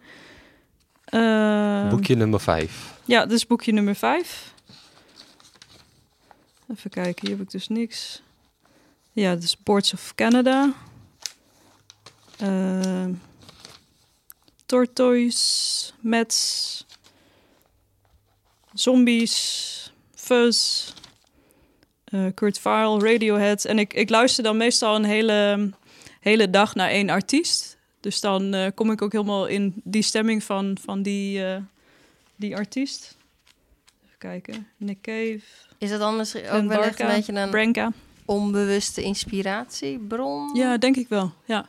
[1.10, 2.94] Uh, boekje nummer 5.
[3.04, 4.54] Ja, is boekje nummer 5.
[6.76, 8.22] Even kijken, hier heb ik dus niks.
[9.12, 10.72] Ja, is Boards of Canada.
[12.42, 13.06] Uh,
[14.66, 16.86] tortoise, Mets,
[18.72, 19.92] zombies,
[20.28, 20.92] Fuzz,
[22.10, 23.64] uh, Kurt Farrell, Radiohead.
[23.64, 25.70] En ik, ik luister dan meestal een hele,
[26.20, 27.76] hele dag naar één artiest.
[28.00, 31.56] Dus dan uh, kom ik ook helemaal in die stemming van, van die, uh,
[32.36, 33.16] die artiest.
[34.04, 34.66] Even kijken.
[34.76, 35.40] Nick Cave.
[35.78, 37.92] Is dat dan misschien ook wel echt een beetje een Branca.
[38.24, 40.54] onbewuste inspiratiebron?
[40.54, 41.32] Ja, denk ik wel.
[41.44, 41.68] Ja.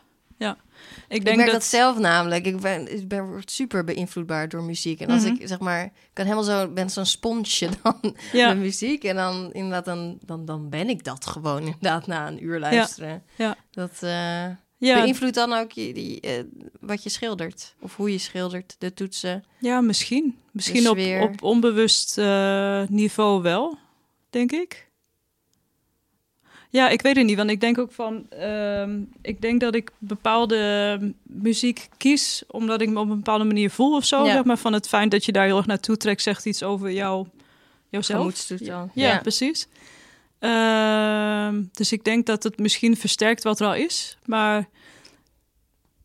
[1.07, 1.63] Ik, denk merk dat...
[1.63, 2.45] zelf namelijk.
[2.45, 4.99] Ik ben, ik ben super beïnvloedbaar door muziek.
[4.99, 5.33] En als mhm.
[5.33, 8.47] ik zeg maar, kan helemaal zo, ben zo'n sponsje dan ja.
[8.47, 9.03] met muziek.
[9.03, 13.23] En dan inderdaad, dan, dan, dan ben ik dat gewoon inderdaad na een uur luisteren.
[13.35, 13.55] Ja.
[13.71, 14.09] Dat uh,
[14.77, 15.01] ja.
[15.01, 16.43] beïnvloedt dan ook je, die, uh,
[16.79, 17.75] wat je schildert.
[17.79, 19.43] Of hoe je schildert, de toetsen.
[19.57, 20.37] Ja, misschien.
[20.51, 23.77] Misschien op, op onbewust uh, niveau wel,
[24.29, 24.88] denk ik.
[26.71, 28.87] Ja, ik weet het niet, want ik denk ook van, uh,
[29.21, 33.95] ik denk dat ik bepaalde muziek kies omdat ik me op een bepaalde manier voel
[33.95, 34.25] of zo.
[34.25, 34.31] Ja.
[34.31, 36.91] Zeg maar van het feit dat je daar heel erg naartoe trekt, zegt iets over
[36.91, 37.27] jou,
[37.89, 38.47] jouzelf.
[38.59, 39.67] Ja, ja, precies.
[40.39, 44.69] Uh, dus ik denk dat het misschien versterkt wat er al is, maar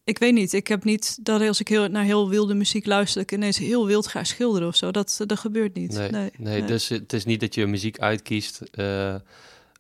[0.05, 0.53] ik weet niet.
[0.53, 3.87] Ik heb niet dat als ik heel, naar heel wilde muziek luister, ik ineens heel
[3.87, 4.91] wild ga schilderen of zo.
[4.91, 5.93] Dat, dat gebeurt niet.
[5.93, 8.61] Nee, nee, nee, dus het is niet dat je muziek uitkiest.
[8.79, 9.15] Uh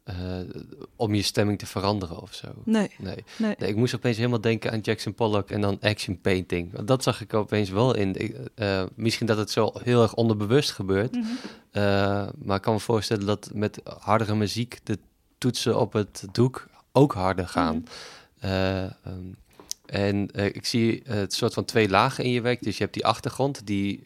[0.04, 0.14] uh,
[0.96, 2.48] om je stemming te veranderen of zo.
[2.64, 2.90] Nee.
[2.98, 3.24] Nee.
[3.38, 3.54] nee.
[3.56, 6.72] ik moest opeens helemaal denken aan Jackson Pollock en dan action painting.
[6.72, 8.36] Want dat zag ik opeens wel in.
[8.56, 11.14] Uh, misschien dat het zo heel erg onderbewust gebeurt.
[11.14, 11.36] Mm -hmm.
[11.72, 11.82] uh,
[12.36, 14.98] maar ik kan me voorstellen dat met hardere muziek de
[15.38, 17.74] toetsen op het doek ook harder gaan.
[17.74, 17.84] Mm
[18.40, 18.90] -hmm.
[19.06, 19.36] um,
[19.86, 22.62] en ik zie het soort van twee lagen in je werk.
[22.62, 24.02] Dus je hebt die achtergrond die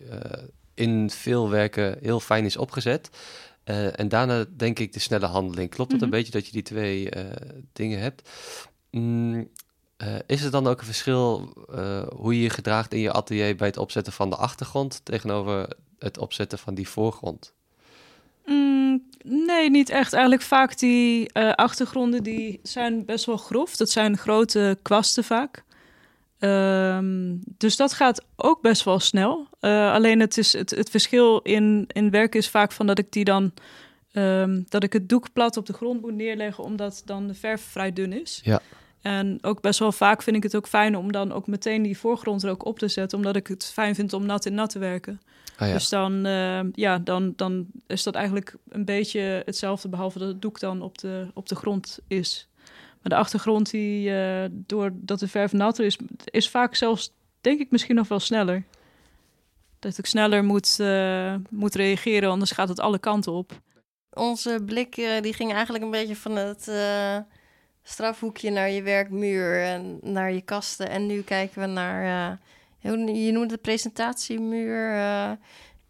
[0.74, 3.10] in veel werken heel fijn is opgezet.
[3.68, 5.70] Uh, en daarna denk ik de snelle handeling.
[5.70, 6.16] Klopt het een mhm.
[6.16, 7.22] beetje dat je die twee uh,
[7.72, 8.28] dingen hebt?
[8.90, 9.48] Mm,
[10.02, 11.52] uh, is er dan ook een verschil
[12.16, 16.18] hoe je je gedraagt in je atelier bij het opzetten van de achtergrond tegenover het
[16.18, 17.52] opzetten van die voorgrond?
[18.46, 20.12] Mm, nee, niet echt.
[20.12, 23.76] Eigenlijk vaak die achtergronden die zijn best wel grof.
[23.76, 25.64] Dat zijn grote kwasten vaak.
[26.40, 29.48] Um, dus dat gaat ook best wel snel.
[29.60, 33.12] Uh, alleen het, is het, het verschil in, in werk is vaak van dat ik
[33.12, 33.52] die dan
[34.12, 37.62] ehm, dat ik het doek plat op de grond moet neerleggen, omdat dan de verf
[37.62, 38.40] vrij dun is.
[38.44, 38.60] Ja.
[39.00, 41.98] En ook best wel vaak vind ik het ook fijn om dan ook meteen die
[41.98, 44.70] voorgrond er ook op te zetten, omdat ik het fijn vind om nat in nat
[44.70, 45.20] te werken.
[45.56, 45.72] Ah, ja.
[45.72, 50.42] Dus dan, eh, ja, dan, dan is dat eigenlijk een beetje hetzelfde, behalve dat het
[50.42, 52.48] doek dan op de, op de grond is.
[53.02, 57.70] Maar de achtergrond, die, uh, doordat de verf natter is, is vaak zelfs, denk ik,
[57.70, 58.64] misschien nog wel sneller.
[59.78, 63.60] Dat ik sneller moet, uh, moet reageren, anders gaat het alle kanten op.
[64.12, 66.70] Onze blik die ging eigenlijk een beetje van het
[67.82, 70.88] strafhoekje naar je werkmuur en naar je kasten.
[70.88, 72.38] En nu kijken we naar
[72.80, 74.92] je noemt het presentatiemuur.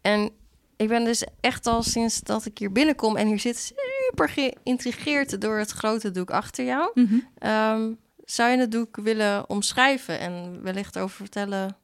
[0.01, 0.31] En
[0.75, 3.73] ik ben dus echt al sinds dat ik hier binnenkom en hier zit
[4.09, 6.91] super geïntrigeerd door het grote doek achter jou.
[6.93, 7.19] Mhm.
[7.41, 11.77] um, zou je het doek willen omschrijven en wellicht over vertellen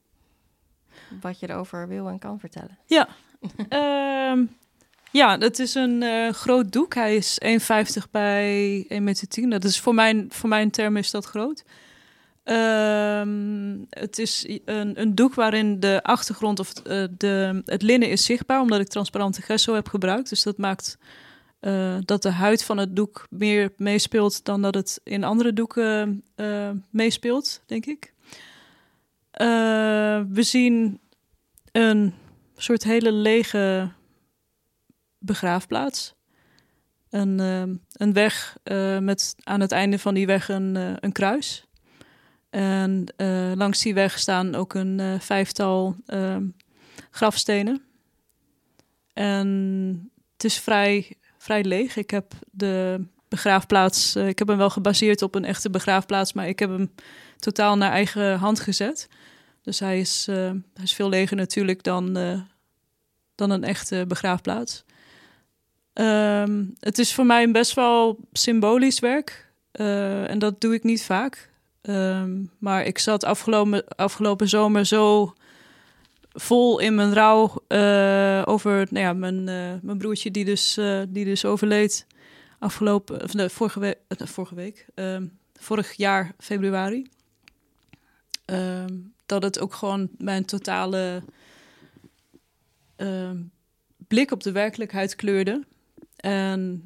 [1.21, 2.77] wat je erover wil en kan vertellen?
[2.85, 3.07] Ja,
[4.31, 4.57] um,
[5.21, 6.93] ja het is een uh, groot doek.
[6.93, 9.49] Hij is 1,50 bij 1,10 meter.
[9.49, 11.63] Dat is voor mijn, voor mijn term is dat groot.
[12.43, 18.25] Um, het is een, een, doek waarin de achtergrond of uh, de, het linnen is
[18.25, 20.29] zichtbaar, omdat ik transparante gesso heb gebruikt.
[20.29, 20.97] Dus dat maakt
[21.65, 26.23] uh, dat de huid van het doek meer meespeelt dan dat het in andere doeken
[26.35, 28.13] uh, meespeelt, denk ik.
[30.27, 30.99] we zien
[31.71, 32.13] een
[32.55, 33.91] soort hele lege
[35.17, 36.13] begraafplaats.
[37.09, 37.39] Een,
[37.91, 38.57] een weg
[38.99, 40.75] met aan het einde van die weg een,
[41.05, 41.65] een kruis.
[42.49, 43.05] En
[43.57, 45.95] langs die weg staan ook een vijftal
[47.11, 47.83] grafstenen.
[49.13, 51.95] En het is vrij, vrij leeg.
[51.95, 56.59] Ik heb de begraafplaats, ik heb hem wel gebaseerd op een echte begraafplaats, maar ik
[56.59, 56.91] heb hem
[57.37, 59.07] totaal naar eigen hand gezet.
[59.61, 62.13] Dus hij is, hij is veel leger natuurlijk dan,
[63.35, 64.83] dan een echte begraafplaats.
[65.93, 69.51] Um, het is voor mij een best wel symbolisch werk.
[69.71, 71.49] en dat doe ik niet vaak.
[71.81, 75.33] Um, maar ik zat afgelopen, afgelopen zomer zo
[76.35, 81.01] vol in mijn rouw uh, over nou ja, mijn, uh, mijn broertje die dus, uh,
[81.09, 82.07] die dus overleed
[82.59, 87.07] afgelopen, of, vorige, week, vorige week, um, vorig jaar februari.
[88.45, 91.23] Um, dat het ook gewoon mijn totale
[94.07, 95.63] blik op de werkelijkheid kleurde.
[96.15, 96.85] En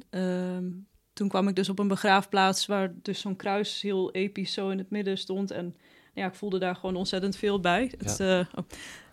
[1.14, 4.78] toen kwam ik dus op een begraafplaats waar dus zo'n kruis heel episch zo in
[4.78, 5.52] het midden stond.
[5.52, 5.76] En
[6.14, 7.92] ja, ik voelde daar gewoon ontzettend veel bij.
[7.98, 8.46] Het, uh,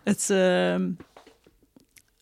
[0.03, 0.75] het, uh,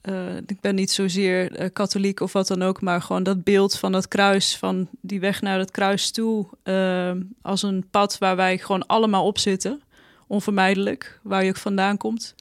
[0.10, 3.78] uh, ik ben niet zozeer uh, katholiek of wat dan ook, maar gewoon dat beeld
[3.78, 8.36] van dat kruis, van die weg naar het kruis toe, ehm, als een pad waar
[8.36, 9.82] wij gewoon allemaal op zitten,
[10.28, 12.36] onvermijdelijk, waar je ook vandaan komt.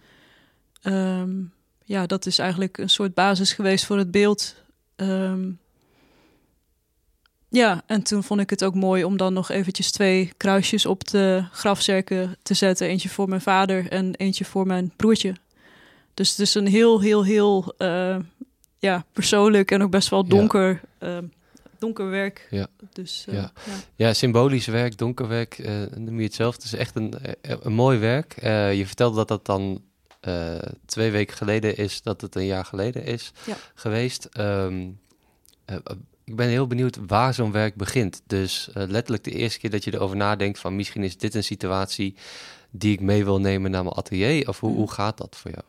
[0.83, 1.31] Ehm,
[1.85, 4.63] ja, dat is eigenlijk een soort basis geweest voor het beeld.
[4.97, 5.59] Um,
[7.55, 11.09] ja, en toen vond ik het ook mooi om dan nog eventjes twee kruisjes op
[11.09, 12.87] de grafzerken te zetten.
[12.87, 15.35] Eentje voor mijn vader en eentje voor mijn broertje.
[16.15, 18.17] Dus het is een heel, heel, heel uh,
[18.79, 21.17] ja, persoonlijk en ook best wel donker, ja.
[21.17, 21.29] uh,
[21.79, 22.47] donker werk.
[22.51, 22.67] Ja.
[22.93, 23.53] Dus, uh, ja.
[23.67, 23.73] Ja.
[23.95, 25.59] ja, symbolisch werk, donker werk,
[25.97, 26.55] noem je het zelf.
[26.55, 28.35] Het is echt een, een mooi werk.
[28.75, 29.83] je vertelde dat dat dan
[30.87, 33.33] twee weken geleden is, dat het een jaar geleden is
[33.75, 34.29] geweest.
[34.39, 34.99] Um,
[36.25, 38.23] ik ben heel benieuwd waar zo'n werk begint.
[38.27, 41.45] Dus uh, letterlijk de eerste keer dat je erover nadenkt van misschien is dit een
[41.45, 42.15] situatie
[42.71, 44.49] die ik mee wil nemen naar mijn atelier.
[44.49, 45.63] Of hoe, hoe gaat dat voor jou?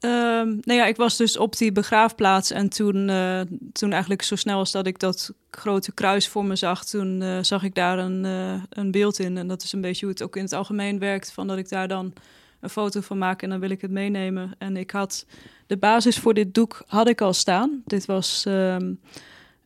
[0.00, 3.40] Um, nou ja, ik was dus op die begraafplaats en toen, uh,
[3.72, 7.38] toen eigenlijk zo snel als dat ik dat grote kruis voor me zag, toen uh,
[7.42, 9.36] zag ik daar een, uh, een beeld in.
[9.36, 11.68] En dat is een beetje hoe het ook in het algemeen werkt, van dat ik
[11.68, 12.12] daar dan
[12.60, 14.54] een foto van maak en dan wil ik het meenemen.
[14.58, 15.26] En ik had
[15.66, 17.82] de basis voor dit doek had ik al staan.
[17.84, 19.00] Dit was um,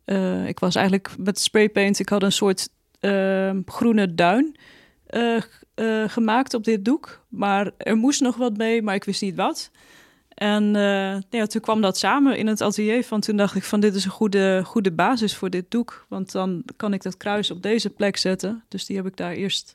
[0.06, 2.68] uh, ik was eigenlijk met spraypaint, ik had een soort
[3.00, 4.56] uh, groene duin
[5.10, 5.40] uh,
[6.06, 7.24] gemaakt op dit doek.
[7.28, 9.70] Maar er moest nog wat mee, maar ik wist niet wat.
[10.28, 10.64] En
[11.30, 13.04] ja, toen kwam dat samen in het atelier.
[13.04, 16.06] Van toen dacht ik van dit is een goede, goede basis voor dit doek.
[16.08, 18.64] Want dan kan ik dat kruis op deze plek zetten.
[18.68, 19.74] Dus die heb ik daar eerst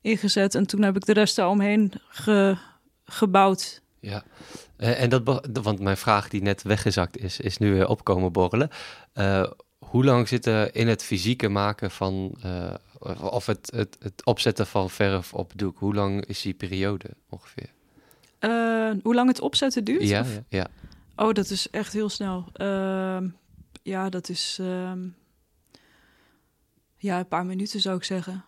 [0.00, 0.54] ingezet.
[0.54, 2.56] En toen heb ik de rest daaromheen ge,
[3.04, 3.81] gebouwd.
[4.02, 4.22] Ja,
[4.76, 8.70] en dat, want mijn vraag die net weggezakt is, is nu weer opkomen borrelen.
[9.14, 12.74] Uh, hoe lang zit er in het fysieke maken van, uh,
[13.20, 17.70] of het, het, het, opzetten van verf op doek, hoe lang is die periode ongeveer?
[18.40, 20.08] Uh, hoe lang het opzetten duurt?
[20.08, 20.66] Ja, ja, ja.
[21.16, 22.48] Oh, dat is echt heel snel.
[23.82, 24.60] ja, dat is
[26.96, 28.44] ja, een paar minuten zou ik zeggen.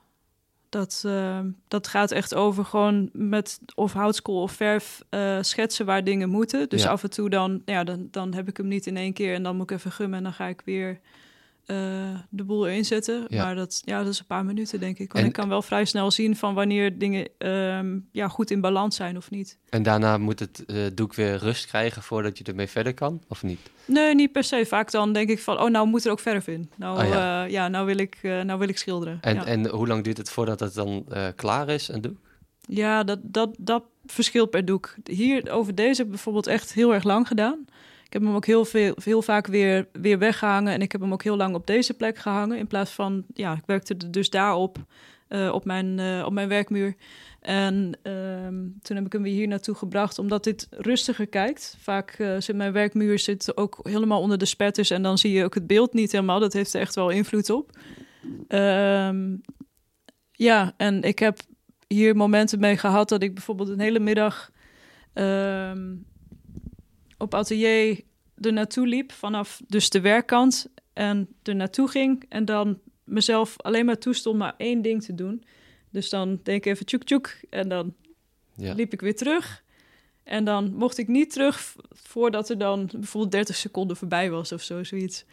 [0.75, 6.05] Dat, uh, dat gaat echt over gewoon met of houtskool of verf uh, schetsen waar
[6.05, 6.69] dingen moeten.
[6.69, 6.91] Dus Ja.
[6.91, 9.43] af en toe dan, ja, dan, dan heb ik hem niet in één keer en
[9.43, 11.01] dan moet ik even gummen en dan ga ik weer
[11.67, 11.77] eh,
[12.31, 13.25] de boel erin zetten.
[13.29, 13.45] Ja.
[13.45, 15.13] Maar dat, ja, dat is een paar minuten, denk ik.
[15.13, 18.61] Want En- ik kan wel vrij snel zien van wanneer dingen ehm, ja, goed in
[18.61, 19.59] balans zijn of niet.
[19.69, 23.43] En daarna moet het eh, doek weer rust krijgen voordat je ermee verder kan, of
[23.43, 23.59] niet?
[23.87, 24.67] Nee, niet per se.
[24.67, 26.71] Vaak dan denk ik van, oh, nou moet er ook verf in.
[26.77, 27.15] Nou, Oh, ja.
[27.15, 27.45] ja.
[27.45, 29.19] ja, nou, wil ik, eh, nou wil ik schilderen.
[29.21, 29.45] En, ja.
[29.47, 32.17] en hoe lang duurt het voordat het dan eh, klaar is, een doek?
[32.67, 34.95] Ja, dat, dat, dat verschilt per doek.
[35.05, 37.65] Hier over deze heb ik bijvoorbeeld echt heel erg lang gedaan.
[38.15, 40.73] Ik heb hem ook heel, veel, heel vaak weer, weer weggehangen.
[40.73, 42.59] En ik heb hem ook heel lang op deze plek gehangen.
[42.59, 44.79] In plaats van, ja, ik werkte er dus daarop,
[45.29, 46.95] eh, op, mijn, eh, op mijn werkmuur.
[47.41, 51.77] En ehm, toen heb ik hem weer hier naartoe gebracht, omdat dit rustiger kijkt.
[51.81, 54.91] Vaak eh, zit mijn werkmuur zit ook helemaal onder de spetters.
[54.91, 56.41] En dan zie je ook het beeld niet helemaal.
[56.41, 57.71] Dat heeft er echt wel invloed op.
[58.49, 59.37] Ehm,
[60.33, 61.39] ja, en ik heb
[61.87, 64.51] hier momenten mee gehad dat ik bijvoorbeeld een hele middag
[65.13, 65.95] ehm,
[67.19, 68.01] op atelier
[68.41, 73.85] er naartoe liep vanaf dus de werkkant en er naartoe ging en dan mezelf alleen
[73.85, 75.45] maar toestond maar één ding te doen.
[75.91, 77.95] Dus dan denk ik even tjoek tjoek en dan
[78.57, 78.75] Ja.
[78.75, 79.63] liep ik weer terug.
[80.25, 84.63] En dan mocht ik niet terug voordat er dan bijvoorbeeld 30 seconden voorbij was of
[84.63, 85.25] zo, zoiets.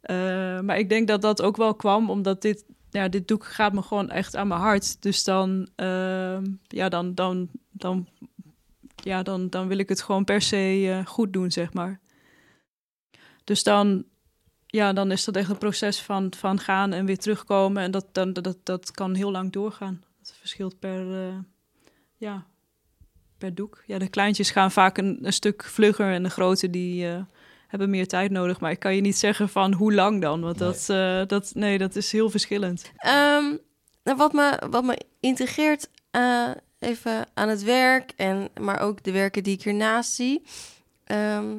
[0.00, 0.16] Eh,
[0.60, 3.82] maar ik denk dat dat ook wel kwam omdat dit, ja, dit doek gaat me
[3.82, 5.02] gewoon echt aan mijn hart.
[5.02, 8.08] Dus dan, ehm, ja, dan, dan, dan,
[9.02, 12.00] ja, dan, dan wil ik het gewoon per se eh, goed doen, zeg maar.
[13.44, 14.04] Dus dan,
[14.66, 17.82] ja, dan is dat echt een proces van, van gaan en weer terugkomen.
[17.82, 20.02] En dat, dan, dat, dat kan heel lang doorgaan.
[20.18, 21.38] Het verschilt per, eh,
[22.16, 22.46] ja,
[23.38, 23.82] per doek.
[23.86, 27.22] Ja, de kleintjes gaan vaak een, een stuk vlugger en de grote die eh,
[27.66, 28.60] hebben meer tijd nodig.
[28.60, 30.68] Maar ik kan je niet zeggen van hoe lang dan, want Nee.
[30.68, 32.92] dat, eh, dat, nee, dat is heel verschillend.
[32.96, 33.56] Ehm,
[34.04, 39.12] nou, wat, me, wat me integreert eh, even aan het werk, en, maar ook de
[39.12, 40.42] werken die ik hiernaast zie.
[41.04, 41.58] Ehm,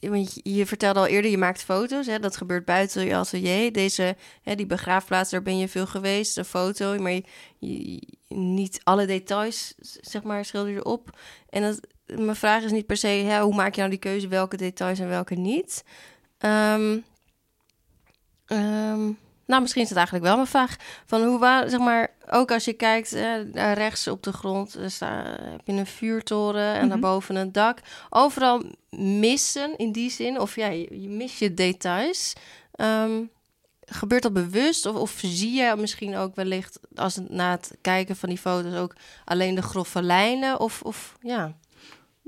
[0.00, 2.06] want je, vertelde al eerder, je maakt foto's.
[2.06, 3.72] Hè, dat gebeurt buiten je atelier.
[3.72, 6.36] Deze, hè, die begraafplaats, daar ben je veel geweest.
[6.36, 7.12] Een foto, maar
[7.58, 11.18] je, niet alle details, zeg maar, schilder je op.
[11.48, 14.28] En dat, mijn vraag is niet per se, hè, hoe maak je nou die keuze,
[14.28, 15.84] welke details en welke niet?
[16.38, 16.98] Ehm,
[19.46, 20.76] nou, misschien is het eigenlijk wel mijn vraag.
[21.06, 24.74] Van hoe waar, zeg maar, ook als je kijkt eh, daar rechts op de grond,
[24.74, 26.88] er sta, heb je een vuurtoren en Mhm.
[26.88, 27.78] daarboven een dak.
[28.10, 28.62] Overal
[28.98, 32.32] missen in die zin, of ja, je, je mist je details.
[32.72, 33.22] Ehm,
[33.80, 34.86] gebeurt dat bewust?
[34.86, 38.74] Of, of zie je misschien ook wellicht, als het, na het kijken van die foto's,
[38.74, 40.60] ook alleen de grove lijnen?
[40.60, 41.52] Of, of ja,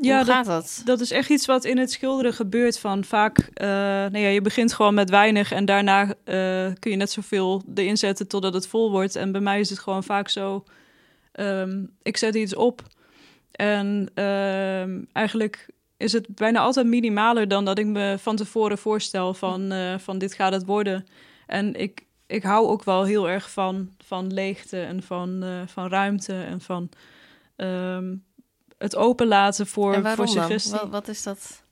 [0.01, 0.83] Ja, hoe dat, gaat dat?
[0.85, 2.79] dat is echt iets wat in het schilderen gebeurt.
[2.79, 6.97] Van vaak, eh nou ja, je begint gewoon met weinig en daarna eh, kun je
[6.97, 9.17] net zoveel erin zetten totdat het vol wordt.
[9.17, 10.65] En bij mij is het gewoon vaak zo,
[11.33, 12.83] ehm, ik zet iets op
[13.51, 19.35] en ehm, eigenlijk is het bijna altijd minimaler dan dat ik me van tevoren voorstel
[19.35, 21.07] van, eh, van dit gaat het worden.
[21.47, 26.43] En ik, ik hou ook wel heel erg van, van leegte en van, van ruimte
[26.43, 26.89] en van
[27.57, 28.15] ehm,
[28.79, 30.73] het openlaten voor, en waarom voor suggestie.
[30.73, 31.63] Wat, wat is dat?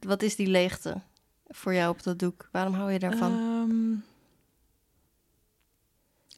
[0.00, 1.00] Wat is die leegte
[1.48, 2.48] voor jou op dat doek?
[2.52, 3.32] Waarom hou je daarvan?
[3.32, 4.08] Ehm,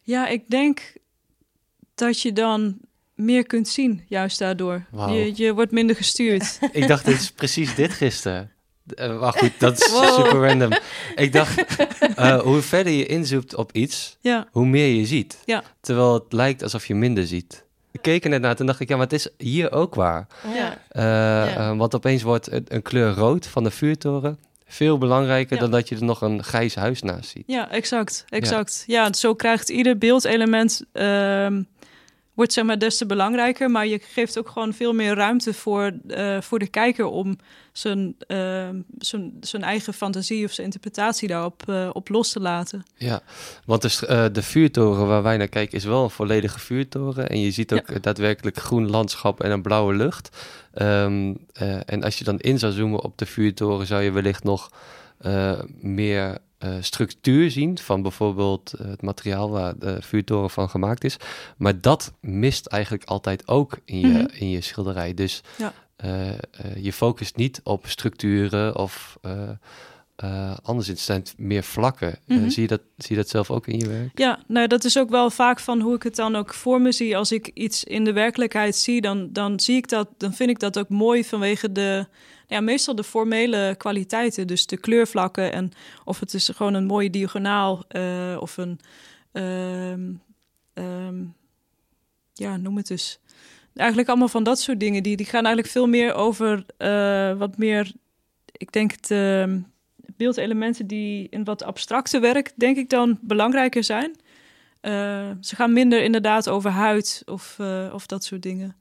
[0.02, 0.92] ja, ik denk
[1.94, 2.78] dat je dan
[3.14, 4.84] meer kunt zien, juist daardoor.
[4.92, 6.58] Je, je wordt minder gestuurd.
[6.72, 8.50] Ik dacht, dit is precies dit gisteren.
[8.94, 10.14] Eh, maar goed, dat is Wow.
[10.14, 10.72] super random.
[11.14, 11.76] Ik dacht,
[12.16, 15.38] eh, hoe verder je inzoomt op iets, ja, hoe meer je ziet.
[15.44, 15.62] Ja.
[15.80, 17.64] Terwijl het lijkt alsof je minder ziet.
[17.92, 20.26] Ik keek er net naar en dacht ik, ja, maar het is hier ook waar.
[20.54, 20.78] ja.
[20.88, 25.62] Eh, eh, want opeens wordt een, een kleur rood van de vuurtoren veel belangrijker Ja.
[25.62, 27.44] dan dat je er nog een grijs huis naast ziet.
[27.46, 28.24] ja, exact.
[28.28, 28.84] exact.
[28.86, 29.12] Ja.
[29.12, 30.82] zo krijgt ieder beeldelement...
[30.92, 31.62] ehm,
[32.34, 35.92] wordt zeg maar des te belangrijker, maar je geeft ook gewoon veel meer ruimte voor,
[36.08, 37.38] eh, voor de kijker om
[37.72, 42.82] zijn, ehm, zijn, zijn eigen fantasie of zijn interpretatie daarop eh, op los te laten.
[42.96, 43.20] Ja,
[43.66, 47.28] want eh, de vuurtoren waar wij naar kijken is wel een volledige vuurtoren.
[47.28, 47.98] En je ziet ook Ja.
[48.00, 50.36] daadwerkelijk groen landschap en een blauwe lucht.
[50.74, 54.44] Ehm, eh, en als je dan in zou zoomen op de vuurtoren, zou je wellicht
[54.44, 54.70] nog
[55.80, 61.16] meer eh, structuur zien van bijvoorbeeld het materiaal waar de vuurtoren van gemaakt is.
[61.56, 64.26] Maar dat mist eigenlijk altijd ook in je, Mhm.
[64.34, 65.14] in je schilderij.
[65.14, 65.72] Dus Ja.
[65.96, 66.36] eh, eh,
[66.76, 69.18] je focust niet op structuren of
[70.22, 72.18] eh anderszins zijn het meer vlakken.
[72.26, 72.48] Mhm.
[72.48, 74.18] zie, je dat, zie je dat zelf ook in je werk?
[74.18, 76.92] Ja, nou dat is ook wel vaak van hoe ik het dan ook voor me
[76.92, 77.16] zie.
[77.16, 80.58] Als ik iets in de werkelijkheid zie, dan, dan zie ik dat, dan vind ik
[80.58, 82.06] dat ook mooi vanwege de,
[82.46, 84.46] ja, meestal de formele kwaliteiten.
[84.46, 85.70] Dus de kleurvlakken en
[86.04, 88.80] of het is gewoon een mooie diagonaal eh, of een,
[89.32, 90.12] ehm,
[90.74, 91.24] ehm,
[92.32, 93.20] ja, noem het dus.
[93.74, 95.02] Eigenlijk allemaal van dat soort dingen.
[95.02, 96.64] Die, die gaan eigenlijk veel meer over
[97.38, 97.92] wat meer,
[98.52, 99.62] ik denk, de
[100.16, 104.16] beeldelementen die in wat abstracte werk, denk ik dan belangrijker zijn.
[104.80, 108.76] Eh, ze gaan minder inderdaad over huid of, eh, of dat soort dingen.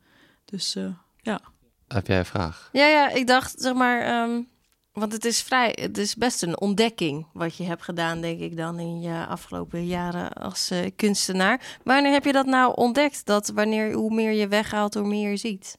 [0.46, 0.78] Dus
[1.22, 1.42] ja.
[1.88, 2.70] Heb jij een vraag?
[2.72, 4.42] Ja, ja, ik dacht, zeg maar, ehm,
[4.92, 8.58] want het is vrij, het is best een ontdekking wat je hebt gedaan, denk ik
[8.58, 11.80] dan in je afgelopen jaren als uh, kunstenaar.
[11.84, 13.26] Wanneer heb je dat nou ontdekt?
[13.26, 15.78] Dat wanneer hoe meer je weghaalt, hoe meer je ziet.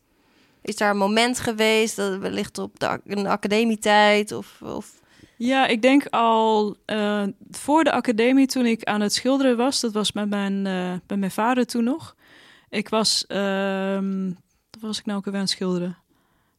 [0.63, 5.01] Is daar een moment geweest dat wellicht op de, een academietijd of, of
[5.47, 9.93] ja, ik denk al uh, voor de academie, toen ik aan het schilderen was, dat
[9.93, 12.17] was met mijn, uh, met mijn vader toen nog.
[12.69, 13.99] Ik was, uh,
[14.81, 15.97] was ik nou ook weer aan het schilderen?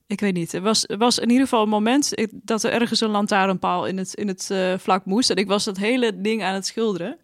[0.08, 0.54] Ik weet niet.
[0.54, 4.14] Er was, was in ieder geval een moment dat er ergens een lantaarnpaal in het,
[4.14, 5.30] in het uh, vlak moest.
[5.30, 7.18] En ik was dat hele ding aan het schilderen.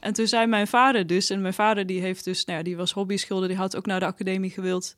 [0.00, 2.76] En toen zei mijn vader dus, en mijn vader die heeft dus, nou ja, die
[2.76, 4.96] was hobby schilder, die had ook naar de academie gewild.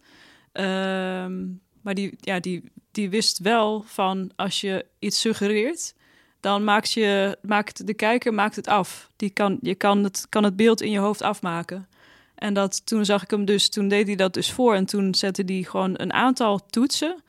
[0.52, 1.46] Ehm,
[1.80, 5.94] maar die, ja, die, die wist wel van als je iets suggereert,
[6.40, 9.10] dan maakt, je, maakt de kijker maakt het af.
[9.16, 11.88] Die kan, je kan het, kan het beeld in je hoofd afmaken.
[12.34, 14.74] En dat, toen zag ik hem dus, toen deed hij dat dus voor.
[14.74, 17.22] En toen zette hij gewoon een aantal toetsen.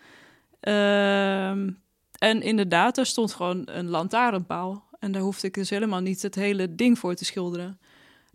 [0.60, 1.70] Ehm,
[2.18, 4.90] en inderdaad, er stond gewoon een lantaarnpaal.
[5.00, 7.80] En daar hoefde ik dus helemaal niet het hele ding voor te schilderen.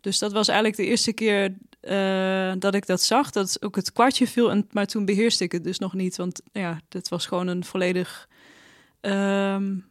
[0.00, 3.30] Dus dat was eigenlijk de eerste keer uh, dat ik dat zag.
[3.30, 4.50] Dat ook het kwartje viel.
[4.50, 6.16] En, maar toen beheerste ik het dus nog niet.
[6.16, 8.28] Want ja, dit was gewoon een volledig...
[9.00, 9.84] Um,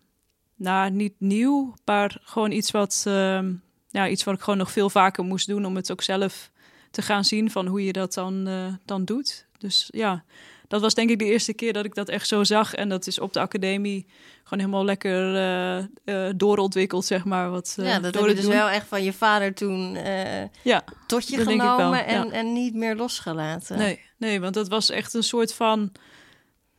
[0.56, 3.40] nou, niet nieuw, maar gewoon iets wat, uh,
[3.88, 6.52] ja, iets wat ik gewoon nog veel vaker moest doen om het ook zelf
[6.92, 9.48] te gaan zien van hoe je dat dan, uh, dan doet.
[9.58, 10.24] Dus ja,
[10.68, 12.74] dat was denk ik de eerste keer dat ik dat echt zo zag.
[12.74, 14.06] En dat is op de academie
[14.44, 15.36] gewoon helemaal lekker
[16.06, 17.50] uh, doorontwikkeld, zeg maar.
[17.50, 19.98] Wat, ja, dat heb je dus wel echt van je vader toen
[20.64, 23.78] ja, tot je genomen en, en niet meer losgelaten.
[23.78, 25.92] Nee, nee, want dat was echt een soort van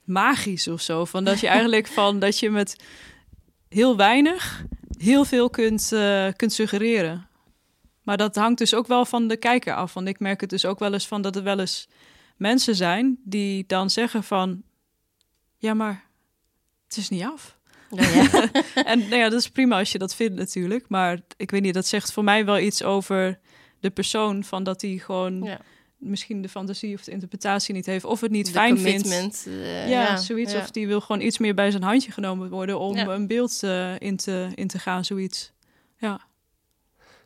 [0.05, 1.05] magisch of zo.
[1.05, 2.77] Van dat je eigenlijk van dat je met
[3.69, 4.65] heel weinig
[4.99, 7.29] heel veel kunt, uh, kunt suggereren.
[8.03, 9.95] Maar dat hangt dus ook wel van de kijker af.
[9.95, 11.89] Want ik merk het dus ook wel eens van dat er wel eens
[12.37, 14.63] mensen zijn die dan zeggen van...
[15.57, 16.05] Ja, maar
[16.89, 17.59] het is niet af.
[17.91, 18.51] Ja, ja.
[18.85, 20.89] en nou ja, dat is prima als je dat vindt natuurlijk.
[20.89, 23.39] Maar ik weet niet, dat zegt voor mij wel iets over
[23.81, 24.45] de persoon.
[24.45, 25.43] Van dat hij gewoon...
[25.43, 25.61] Ja
[26.07, 28.05] misschien de fantasie of de interpretatie niet heeft.
[28.05, 29.47] Of het niet fijn vindt.
[29.47, 30.55] Uh, ja, zoiets.
[30.55, 34.01] Of die wil gewoon iets meer bij zijn handje genomen worden om een beeld uh,
[34.01, 35.53] in, te, in te gaan, zoiets.
[35.99, 36.21] Ja.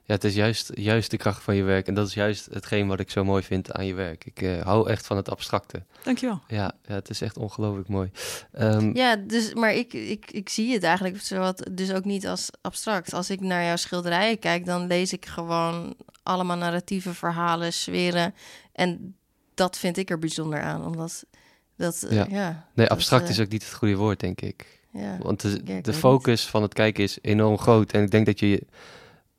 [0.05, 1.87] Ja, het is juist, juist de kracht van je werk.
[1.87, 4.25] En dat is juist hetgeen wat ik zo mooi vind aan je werk.
[4.25, 5.83] Ik uh, hou echt van het abstracte.
[6.03, 6.41] Dankjewel.
[6.49, 8.11] Ja, ja het is echt ongelooflijk mooi.
[8.59, 12.51] Um, ja, dus, maar ik, ik, ik zie het eigenlijk zowat, dus ook niet als
[12.61, 13.13] abstract.
[13.13, 18.35] Als ik naar jouw schilderijen kijk, dan lees ik gewoon allemaal narratieve verhalen, sferen.
[18.73, 19.17] En
[19.55, 21.25] dat vind ik er bijzonder aan, omdat
[21.77, 22.27] dat, ja.
[22.31, 24.81] ja nee, abstract is ook niet het goede woord, denk ik.
[24.93, 27.93] Ja, Want de, de focus van het kijken is enorm groot.
[27.93, 28.67] En ik denk dat je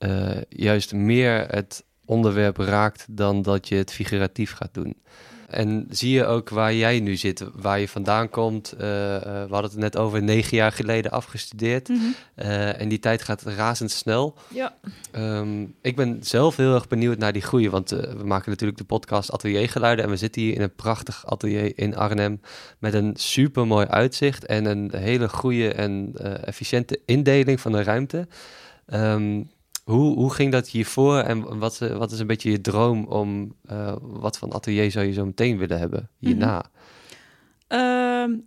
[0.04, 4.96] uh, juist meer het onderwerp raakt dan dat je het figuratief gaat doen.
[5.48, 8.74] En zie je ook waar jij nu zit, waar je vandaan komt.
[8.74, 11.88] Uh, we hadden het net over negen jaar geleden afgestudeerd.
[11.88, 14.38] Mm en die tijd gaat razendsnel.
[14.48, 14.76] Ja.
[15.16, 17.70] Um, ik ben zelf heel erg benieuwd naar die groei.
[17.70, 20.06] Want we maken natuurlijk de podcast Atelier Geluiden.
[20.06, 22.42] En we zitten hier in een prachtig atelier in Arnhem.
[22.80, 24.46] Met een super mooi uitzicht.
[24.46, 28.28] En een hele goede en efficiënte indeling van de ruimte.
[28.94, 29.50] Um,
[29.92, 33.56] hoe, hoe ging dat hiervoor en wat, eh, wat is een beetje je droom om
[33.72, 36.56] uh, wat van atelier zou je zo meteen willen hebben hierna?
[36.56, 36.70] Mm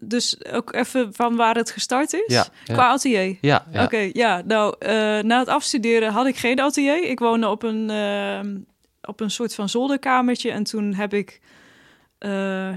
[0.00, 2.34] dus ook even van waar het gestart is?
[2.34, 3.38] Ja, Qua atelier?
[3.40, 3.66] Ja.
[3.72, 3.84] ja.
[3.84, 4.42] Oké, ja.
[4.46, 4.88] Nou, uh,
[5.22, 7.04] na het afstuderen had ik geen atelier.
[7.04, 8.60] Ik woonde op een, uh,
[9.02, 11.40] op een soort van zolderkamertje en toen heb ik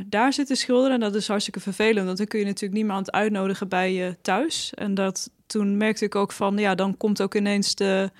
[0.05, 0.93] daar zitten schilderen.
[0.93, 4.73] En dat is hartstikke vervelend, want dan kun je natuurlijk niemand uitnodigen bij je thuis.
[4.73, 8.11] En dat toen merkte ik ook van, ja, dan komt ook ineens de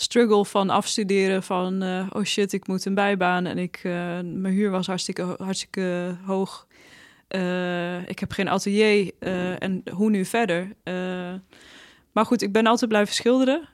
[0.00, 3.92] struggle van afstuderen van uh, oh shit, ik moet een bijbaan en ik, uh,
[4.22, 6.66] mijn huur was hartstikke, hartstikke hoog.
[7.28, 9.12] Uh, ik heb geen atelier
[9.58, 10.72] en hoe nu verder?
[12.12, 13.68] maar goed, ik ben altijd blijven schilderen,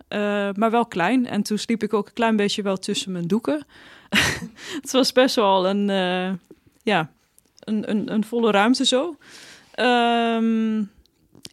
[0.57, 1.27] maar wel klein.
[1.27, 3.67] En toen sliep ik ook een klein beetje wel tussen mijn doeken.
[4.81, 5.87] het was best wel een,
[6.83, 7.11] ja,
[7.59, 9.17] een, een, een, volle ruimte zo.
[9.79, 10.91] Um,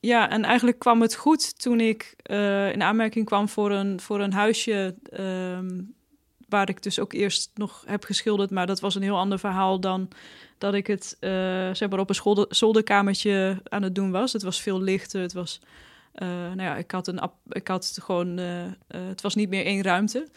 [0.01, 4.19] ja, en eigenlijk kwam het goed toen ik uh, in aanmerking kwam voor een, voor
[4.19, 4.95] een huisje.
[5.19, 5.93] Um,
[6.49, 8.49] waar ik dus ook eerst nog heb geschilderd.
[8.49, 10.07] Maar dat was een heel ander verhaal dan
[10.57, 11.29] dat ik het uh,
[11.73, 14.33] zeg maar op een zolderkamertje aan het doen was.
[14.33, 15.21] Het was veel lichter.
[15.21, 15.59] Het was.
[16.15, 18.37] Uh, nou ja, ik had, een, ik had gewoon.
[18.87, 20.27] het was niet meer één ruimte.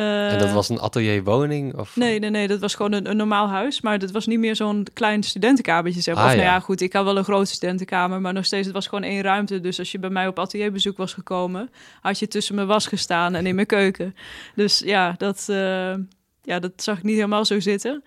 [0.00, 1.78] En dat was een atelierwoning?
[1.78, 1.96] Of?
[1.96, 3.80] Nee, nee, nee, dat was gewoon een, een normaal huis.
[3.80, 6.44] Maar dat was niet meer zo'n klein studentenkamertje, zeg Ah, Of nou ja.
[6.44, 9.22] ja, goed, ik had wel een grote studentenkamer, maar nog steeds, het was gewoon één
[9.22, 9.60] ruimte.
[9.60, 11.70] Dus als je bij mij op atelierbezoek was gekomen,
[12.00, 14.14] had je tussen mijn was gestaan en in mijn keuken.
[14.54, 15.94] Dus ja, dat, eh,
[16.42, 18.02] ja, dat zag ik niet helemaal zo zitten.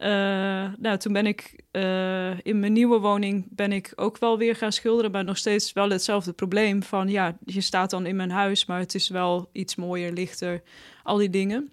[0.00, 4.56] Eh, nou, toen ben ik eh, in mijn nieuwe woning ben ik ook wel weer
[4.56, 8.30] gaan schilderen, maar nog steeds wel hetzelfde probleem van ja, je staat dan in mijn
[8.30, 10.62] huis, maar het is wel iets mooier, lichter,
[11.02, 11.72] al die dingen.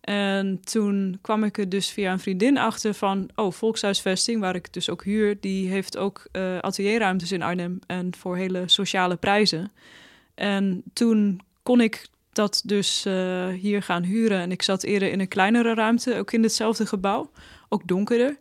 [0.00, 4.72] En toen kwam ik er dus via een vriendin achter van, oh, Volkshuisvesting, waar ik
[4.72, 9.72] dus ook huur, die heeft ook eh, atelierruimtes in Arnhem en voor hele sociale prijzen.
[10.34, 12.08] En toen kon ik
[12.38, 14.40] dat dus eh, hier gaan huren.
[14.40, 17.30] En ik zat eerder in een kleinere ruimte, ook in hetzelfde gebouw,
[17.68, 18.38] ook donkerder.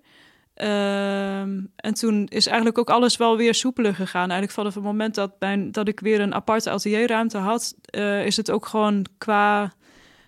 [0.53, 4.29] Ehm, en toen is eigenlijk ook alles wel weer soepeler gegaan.
[4.29, 8.37] Eigenlijk vanaf het moment dat, mijn, dat ik weer een aparte atelierruimte had, eh, is
[8.37, 9.73] het ook gewoon qua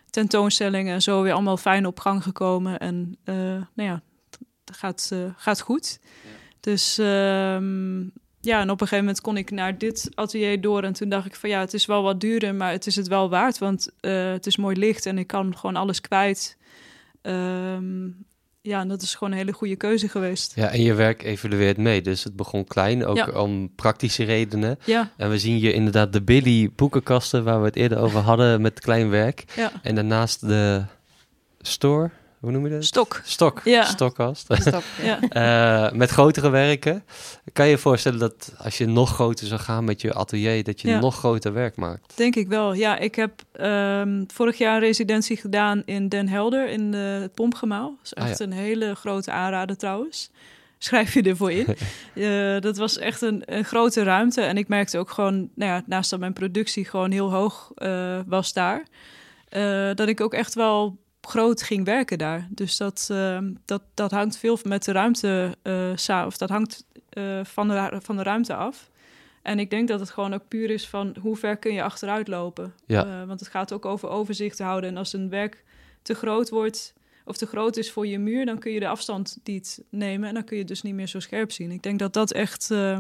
[0.10, 2.80] tentoonstellingen en zo weer allemaal fijn op gang gekomen.
[2.80, 3.36] En eh,
[3.74, 4.02] nou ja,
[4.66, 6.00] het gaat, gaat goed.
[6.60, 8.02] Dus ehm,
[8.42, 10.84] ja, en op een gegeven moment kon ik naar dit atelier door.
[10.84, 13.08] En toen dacht ik van ja, het is wel wat duurder, maar het is het
[13.08, 13.58] wel waard.
[13.58, 16.58] Want eh, het is mooi licht en ik kan gewoon alles kwijt.
[17.22, 18.08] Ehm,
[18.62, 20.56] ja, en dat is gewoon een hele goede keuze geweest.
[20.56, 22.02] Ja, en je werk evolueert mee.
[22.02, 23.28] Dus het begon klein, ook Ja.
[23.42, 24.80] om praktische redenen.
[24.86, 28.62] Ja, En we zien hier inderdaad de Billy boekenkasten waar we het eerder over hadden
[28.62, 29.44] met klein werk.
[29.56, 29.72] ja.
[29.84, 30.84] En daarnaast de
[31.62, 32.10] store,
[32.40, 32.84] hoe noem je dat?
[32.84, 33.22] Stok.
[33.24, 33.84] Stok, Ja.
[33.84, 34.48] stokkast.
[34.54, 34.84] Stop.
[35.04, 35.20] Ja.
[35.88, 37.04] Eh, met grotere werken.
[37.54, 40.82] Kan je je voorstellen dat als je nog groter zou gaan met je atelier, dat
[40.82, 41.00] je Ja.
[41.00, 42.18] nog groter werk maakt?
[42.18, 42.74] Denk ik wel.
[42.74, 47.34] Ja, ik heb ehm, vorig jaar een residentie gedaan in Den Helder in eh, het
[47.34, 47.90] Pompgemaal.
[47.98, 48.46] Dat is Ah, echt ja.
[48.46, 50.30] een hele grote aanrader trouwens.
[50.82, 51.66] Schrijf je ervoor in.
[52.14, 54.42] Eh, dat was echt een, een grote ruimte.
[54.42, 58.20] En ik merkte ook gewoon, nou ja, naast dat mijn productie gewoon heel hoog eh,
[58.28, 58.84] was daar,
[59.50, 60.98] eh, dat ik ook echt wel
[61.30, 62.48] groot ging werken daar.
[62.50, 67.40] Dus dat, ehm, dat, dat hangt veel met de ruimte, eh, of dat hangt eh,
[67.44, 68.90] van, de, van de ruimte af.
[69.42, 72.28] En ik denk dat het gewoon ook puur is van hoe ver kun je achteruit
[72.28, 72.74] lopen.
[72.86, 73.06] Ja.
[73.06, 74.90] Eh, want het gaat ook over overzicht houden.
[74.90, 75.64] En als een werk
[76.02, 76.94] te groot wordt
[77.26, 80.34] of te groot is voor je muur, dan kun je de afstand niet nemen en
[80.34, 81.72] dan kun je het dus niet meer zo scherp zien.
[81.72, 82.98] Ik denk dat dat echt eh,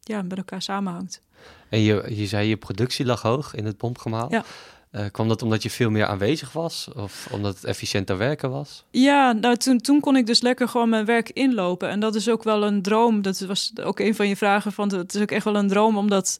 [0.00, 1.22] ja, met elkaar samenhangt.
[1.68, 4.30] En je, je zei je productie lag hoog in het pompgemaal.
[4.30, 4.44] Ja.
[4.90, 6.88] Eh, kwam dat omdat je veel meer aanwezig was?
[6.96, 8.84] Of omdat het efficiënter werken was?
[8.90, 11.88] Ja, nou toen, toen kon ik dus lekker gewoon mijn werk inlopen.
[11.88, 13.22] En dat is ook wel een droom.
[13.22, 14.72] Dat was ook een van je vragen.
[14.72, 16.38] Van, het is ook echt wel een droom om dat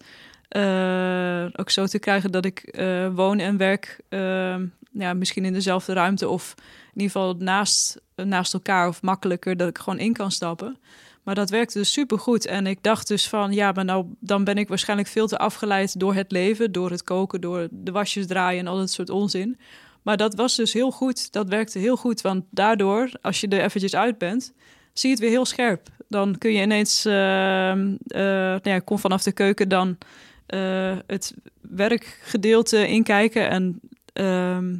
[0.50, 4.56] eh, ook zo te krijgen dat ik eh, woon en werk eh,
[4.92, 6.54] ja, misschien in dezelfde ruimte of
[6.94, 10.78] in ieder geval naast, naast elkaar of makkelijker dat ik gewoon in kan stappen.
[11.22, 12.46] Maar dat werkte dus supergoed.
[12.46, 16.00] En ik dacht dus van, ja, maar nou, dan ben ik waarschijnlijk veel te afgeleid
[16.00, 19.58] door het leven, door het koken, door de wasjes draaien en al dat soort onzin.
[20.02, 21.32] Maar dat was dus heel goed.
[21.32, 22.20] Dat werkte heel goed.
[22.20, 24.52] Want daardoor, als je er eventjes uit bent,
[24.92, 25.88] zie je het weer heel scherp.
[26.08, 29.98] Dan kun je ineens, eh, nou ja, kon vanaf de keuken dan
[30.46, 33.48] eh, het werkgedeelte inkijken.
[33.48, 33.80] En
[34.12, 34.76] ehm,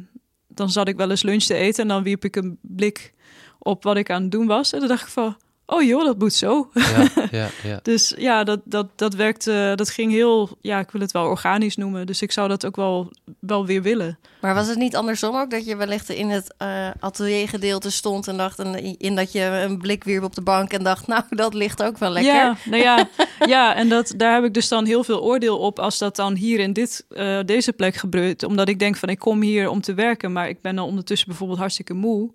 [0.47, 3.13] dan zat ik wel eens lunch te eten en dan wierp ik een blik
[3.59, 4.73] op wat ik aan het doen was.
[4.73, 5.35] En dan dacht ik van,
[5.71, 6.69] oh joh, dat moet zo.
[6.73, 7.79] Ja, ja, ja.
[7.83, 11.75] Dus ja, dat, dat, dat werkte, dat ging heel, ja, ik wil het wel organisch
[11.75, 12.05] noemen.
[12.05, 14.19] Dus ik zou dat ook wel, wel weer willen.
[14.41, 18.37] Maar was het niet andersom ook dat je wellicht in het eh, ateliergedeelte stond en
[18.37, 21.53] dacht en in dat je een blik wierp op de bank en dacht, nou dat
[21.53, 22.33] ligt ook wel lekker.
[22.33, 23.07] Ja, nou ja,
[23.39, 26.35] ja, en dat, daar heb ik dus dan heel veel oordeel op als dat dan
[26.35, 28.43] hier in dit, eh, deze plek gebeurt.
[28.43, 31.27] Omdat ik denk van ik kom hier om te werken, maar ik ben dan ondertussen
[31.27, 32.31] bijvoorbeeld hartstikke moe.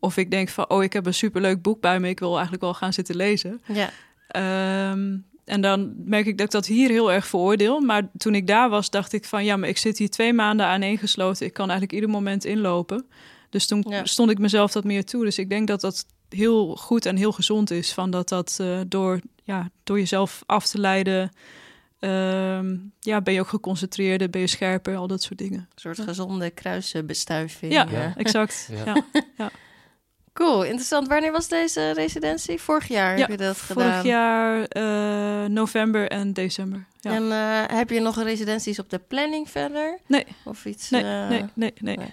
[0.00, 2.62] Of ik denk van oh, ik heb een superleuk boek bij me, ik wil eigenlijk
[2.62, 3.60] wel gaan zitten lezen.
[3.72, 3.90] Ja.
[4.28, 7.80] Ehm, en dan merk ik dat ik dat hier heel erg veroordeel.
[7.80, 10.66] Maar toen ik daar was, dacht ik van ja, maar ik zit hier twee maanden
[10.66, 11.46] aaneengesloten.
[11.46, 13.06] Ik kan eigenlijk ieder moment inlopen.
[13.50, 14.04] Dus toen Ja.
[14.04, 15.24] stond ik mezelf dat meer toe.
[15.24, 17.92] Dus ik denk dat dat heel goed en heel gezond is.
[17.92, 21.30] Van dat dat eh, door, ja, door jezelf af te leiden.
[21.98, 25.58] ehm, ja, ben je ook geconcentreerder, ben je scherper, al dat soort dingen.
[25.58, 27.72] Een soort gezonde kruisbestuiving.
[27.72, 28.16] Ja, eh.
[28.16, 28.68] exact.
[28.84, 29.04] Ja.
[29.36, 29.50] Ja.
[30.38, 31.08] Cool, interessant.
[31.08, 32.60] Wanneer was deze residentie?
[32.60, 33.90] Vorig jaar Ja, heb je dat gedaan.
[33.90, 36.86] Vorig jaar eh, november en december.
[37.00, 37.10] Ja.
[37.10, 39.98] En eh, heb je nog residenties op de planning verder?
[40.06, 40.26] Nee.
[40.44, 40.90] Of iets?
[40.90, 41.96] Nee, eh, nee, nee, nee.
[41.96, 42.12] nee.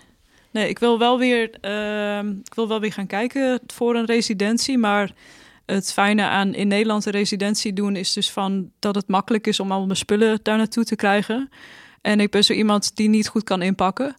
[0.51, 4.77] Nee, ik wil wel weer, ehm, ik wil wel weer gaan kijken voor een residentie.
[4.77, 5.11] Maar
[5.65, 9.59] het fijne aan in Nederland een residentie doen is dus van dat het makkelijk is
[9.59, 11.49] om al mijn spullen daar naartoe te krijgen.
[12.01, 14.15] En ik ben zo iemand die niet goed kan inpakken.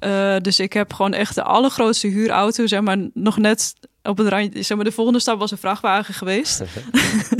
[0.00, 4.28] Eh, dus ik heb gewoon echt de allergrootste huurauto, zeg maar, nog net op het
[4.28, 4.62] randje.
[4.62, 6.62] Zeg maar, de volgende stap was een vrachtwagen geweest.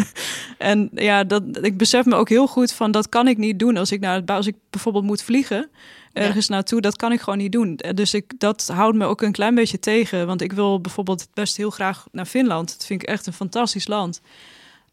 [0.59, 3.77] En ja, dat, ik besef me ook heel goed van dat kan ik niet doen
[3.77, 5.71] als ik naar het als ik bijvoorbeeld moet vliegen
[6.13, 6.81] ergens naartoe.
[6.81, 7.81] Dat kan ik gewoon niet doen.
[7.95, 10.27] Dus ik, dat houdt me ook een klein beetje tegen.
[10.27, 12.69] Want ik wil bijvoorbeeld best heel graag naar Finland.
[12.69, 14.21] Dat vind ik echt een fantastisch land.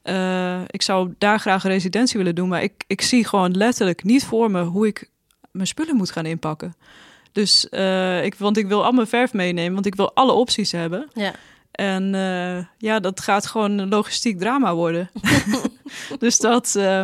[0.03, 2.47] Uh, ik zou daar graag een residentie willen doen.
[2.47, 5.09] Maar ik, ik zie gewoon letterlijk niet voor me hoe ik
[5.51, 6.75] mijn spullen moet gaan inpakken.
[7.37, 10.71] Dus uh, ik, want ik wil al mijn verf meenemen, want ik wil alle opties
[10.71, 11.09] hebben.
[11.13, 11.31] Ja.
[11.71, 15.09] En uh, ja, dat gaat gewoon een logistiek drama worden.
[16.19, 17.01] dus dat uh,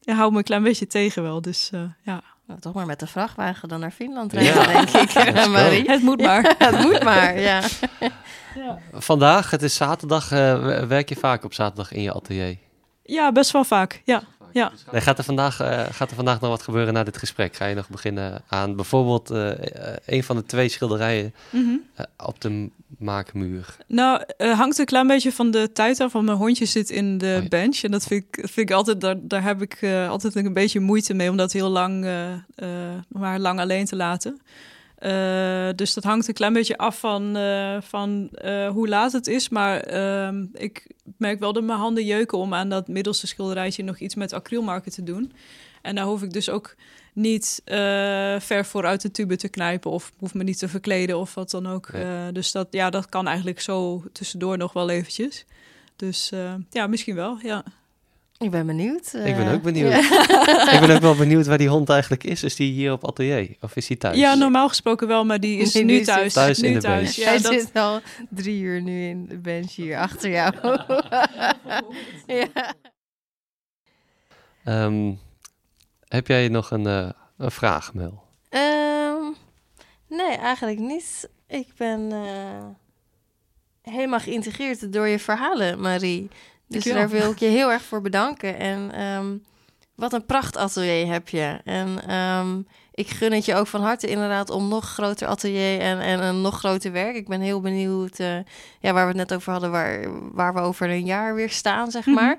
[0.00, 1.40] ja, houdt me een klein beetje tegen wel.
[1.40, 1.70] Dus
[2.02, 2.22] ja.
[2.46, 4.84] Nou, toch maar met de vrachtwagen dan naar Finland rijden, ja.
[4.84, 5.34] denk ik.
[5.48, 5.90] Marie.
[5.90, 6.54] Het moet maar.
[6.58, 7.62] het moet maar, ja.
[8.54, 8.78] ja.
[8.92, 10.28] Vandaag, het is zaterdag.
[10.88, 12.56] werk je vaak op zaterdag in je atelier?
[13.02, 14.22] Ja, best wel vaak, ja.
[14.52, 14.72] Ja.
[14.92, 17.56] Nee, gaat, er vandaag, uh, gaat er vandaag nog wat gebeuren na dit gesprek?
[17.56, 19.50] Ga je nog beginnen aan bijvoorbeeld uh,
[20.06, 21.82] een van de twee schilderijen mm -hmm.
[21.98, 23.76] uh, op de maakmuur?
[23.86, 27.34] Nou, hangt een klein beetje van de tijd af, want mijn hondje zit in de
[27.36, 27.48] oh, ja.
[27.48, 27.82] bench.
[27.82, 29.78] En dat vind ik, vind ik altijd, daar, daar heb ik
[30.08, 32.06] altijd een beetje moeite mee om dat heel lang,
[33.08, 34.40] maar lang alleen te laten.
[35.00, 39.26] Uh, dus dat hangt een klein beetje af van, uh, van uh, hoe laat het
[39.26, 39.48] is.
[39.48, 40.86] Maar ehm, ik
[41.16, 44.92] merk wel dat mijn handen jeuken om aan dat middelste schilderijtje nog iets met acrylmarken
[44.92, 45.32] te doen.
[45.82, 46.74] En daar hoef ik dus ook
[47.12, 47.62] niet
[48.38, 51.66] ver vooruit de tube te knijpen of hoef me niet te verkleden of wat dan
[51.66, 51.92] ook.
[51.92, 52.32] Nee.
[52.32, 55.44] dus dat, ja, dat kan eigenlijk zo tussendoor nog wel eventjes.
[55.96, 56.32] Dus
[56.70, 57.64] ja, misschien wel, ja.
[58.40, 59.14] Ik ben benieuwd.
[59.14, 59.92] Ik ben ook benieuwd.
[60.74, 62.42] ik ben ook wel benieuwd waar die hond eigenlijk is.
[62.42, 64.16] Is die hier op atelier of is hij thuis?
[64.16, 66.32] Ja, normaal gesproken wel, maar die is Nee, nu die is thuis.
[66.32, 67.02] thuis nu in de thuis.
[67.02, 67.14] bench.
[67.14, 70.54] Ja, Hij dat, zit al drie uur nu in de bench hier achter jou.
[72.26, 72.74] ja.
[74.64, 75.12] Ehm,
[76.08, 78.22] heb jij nog een, eh, een vraag, Mel?
[78.48, 79.22] Ehm,
[80.08, 81.28] nee, eigenlijk niet.
[81.46, 82.66] Ik ben eh,
[83.92, 86.28] helemaal geïntegreerd door je verhalen, Marie.
[86.70, 87.08] Dus Dankjewel.
[87.10, 88.58] daar wil ik je heel erg voor bedanken.
[88.58, 89.26] En ehm,
[89.94, 91.58] wat een prachtatelier heb je.
[91.64, 92.58] En ehm,
[92.94, 96.40] ik gun het je ook van harte inderdaad om nog groter atelier en, en een
[96.40, 97.14] nog groter werk.
[97.16, 98.34] Ik ben heel benieuwd, eh,
[98.80, 100.00] ja, waar we het net over hadden, waar,
[100.32, 102.14] waar we over een jaar weer staan, zeg Mhm.
[102.14, 102.38] maar.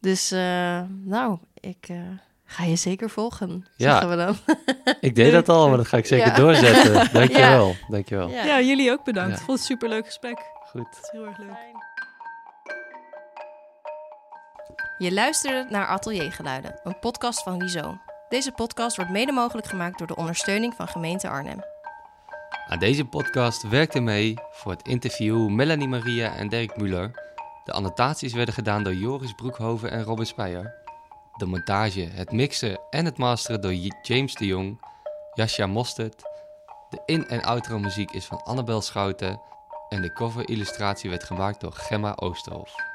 [0.00, 1.96] Dus eh, nou, ik eh,
[2.44, 3.90] ga je zeker volgen, Ja.
[3.90, 4.36] zeggen we dan.
[5.00, 6.34] Ik deed dat al, maar dat ga ik zeker Ja.
[6.34, 7.08] doorzetten.
[7.12, 7.74] Dankjewel.
[7.88, 8.28] Dankjewel.
[8.30, 8.44] Ja.
[8.44, 9.30] ja, jullie ook bedankt.
[9.30, 9.36] Ja.
[9.38, 10.38] Ik vond het een superleuk gesprek.
[10.70, 10.86] Goed.
[10.90, 11.77] Het is heel erg leuk.
[14.98, 17.98] Je luisterde naar Ateliergeluiden, een podcast van Rizo.
[18.28, 21.64] Deze podcast wordt mede mogelijk gemaakt door de ondersteuning van gemeente Arnhem.
[22.68, 27.10] Aan deze podcast werkten mee voor het interview Melanie Maria en Dirk Muller.
[27.64, 30.74] De annotaties werden gedaan door Joris Broekhoven en Robin Speyer.
[31.36, 34.80] De montage, het mixen en het masteren door James de Jong,
[35.34, 36.22] Jascha Mostert.
[36.90, 39.40] De in- en outro muziek is van Annabel Schouten.
[39.88, 42.87] En de cover-illustratie werd gemaakt door Gemma Oosterhof.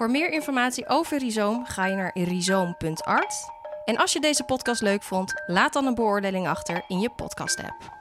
[0.00, 3.50] Voor meer informatie over Rhizoom ga je naar rhizoom.art.
[3.84, 7.99] En als je deze podcast leuk vond, laat dan een beoordeling achter in je podcast-app.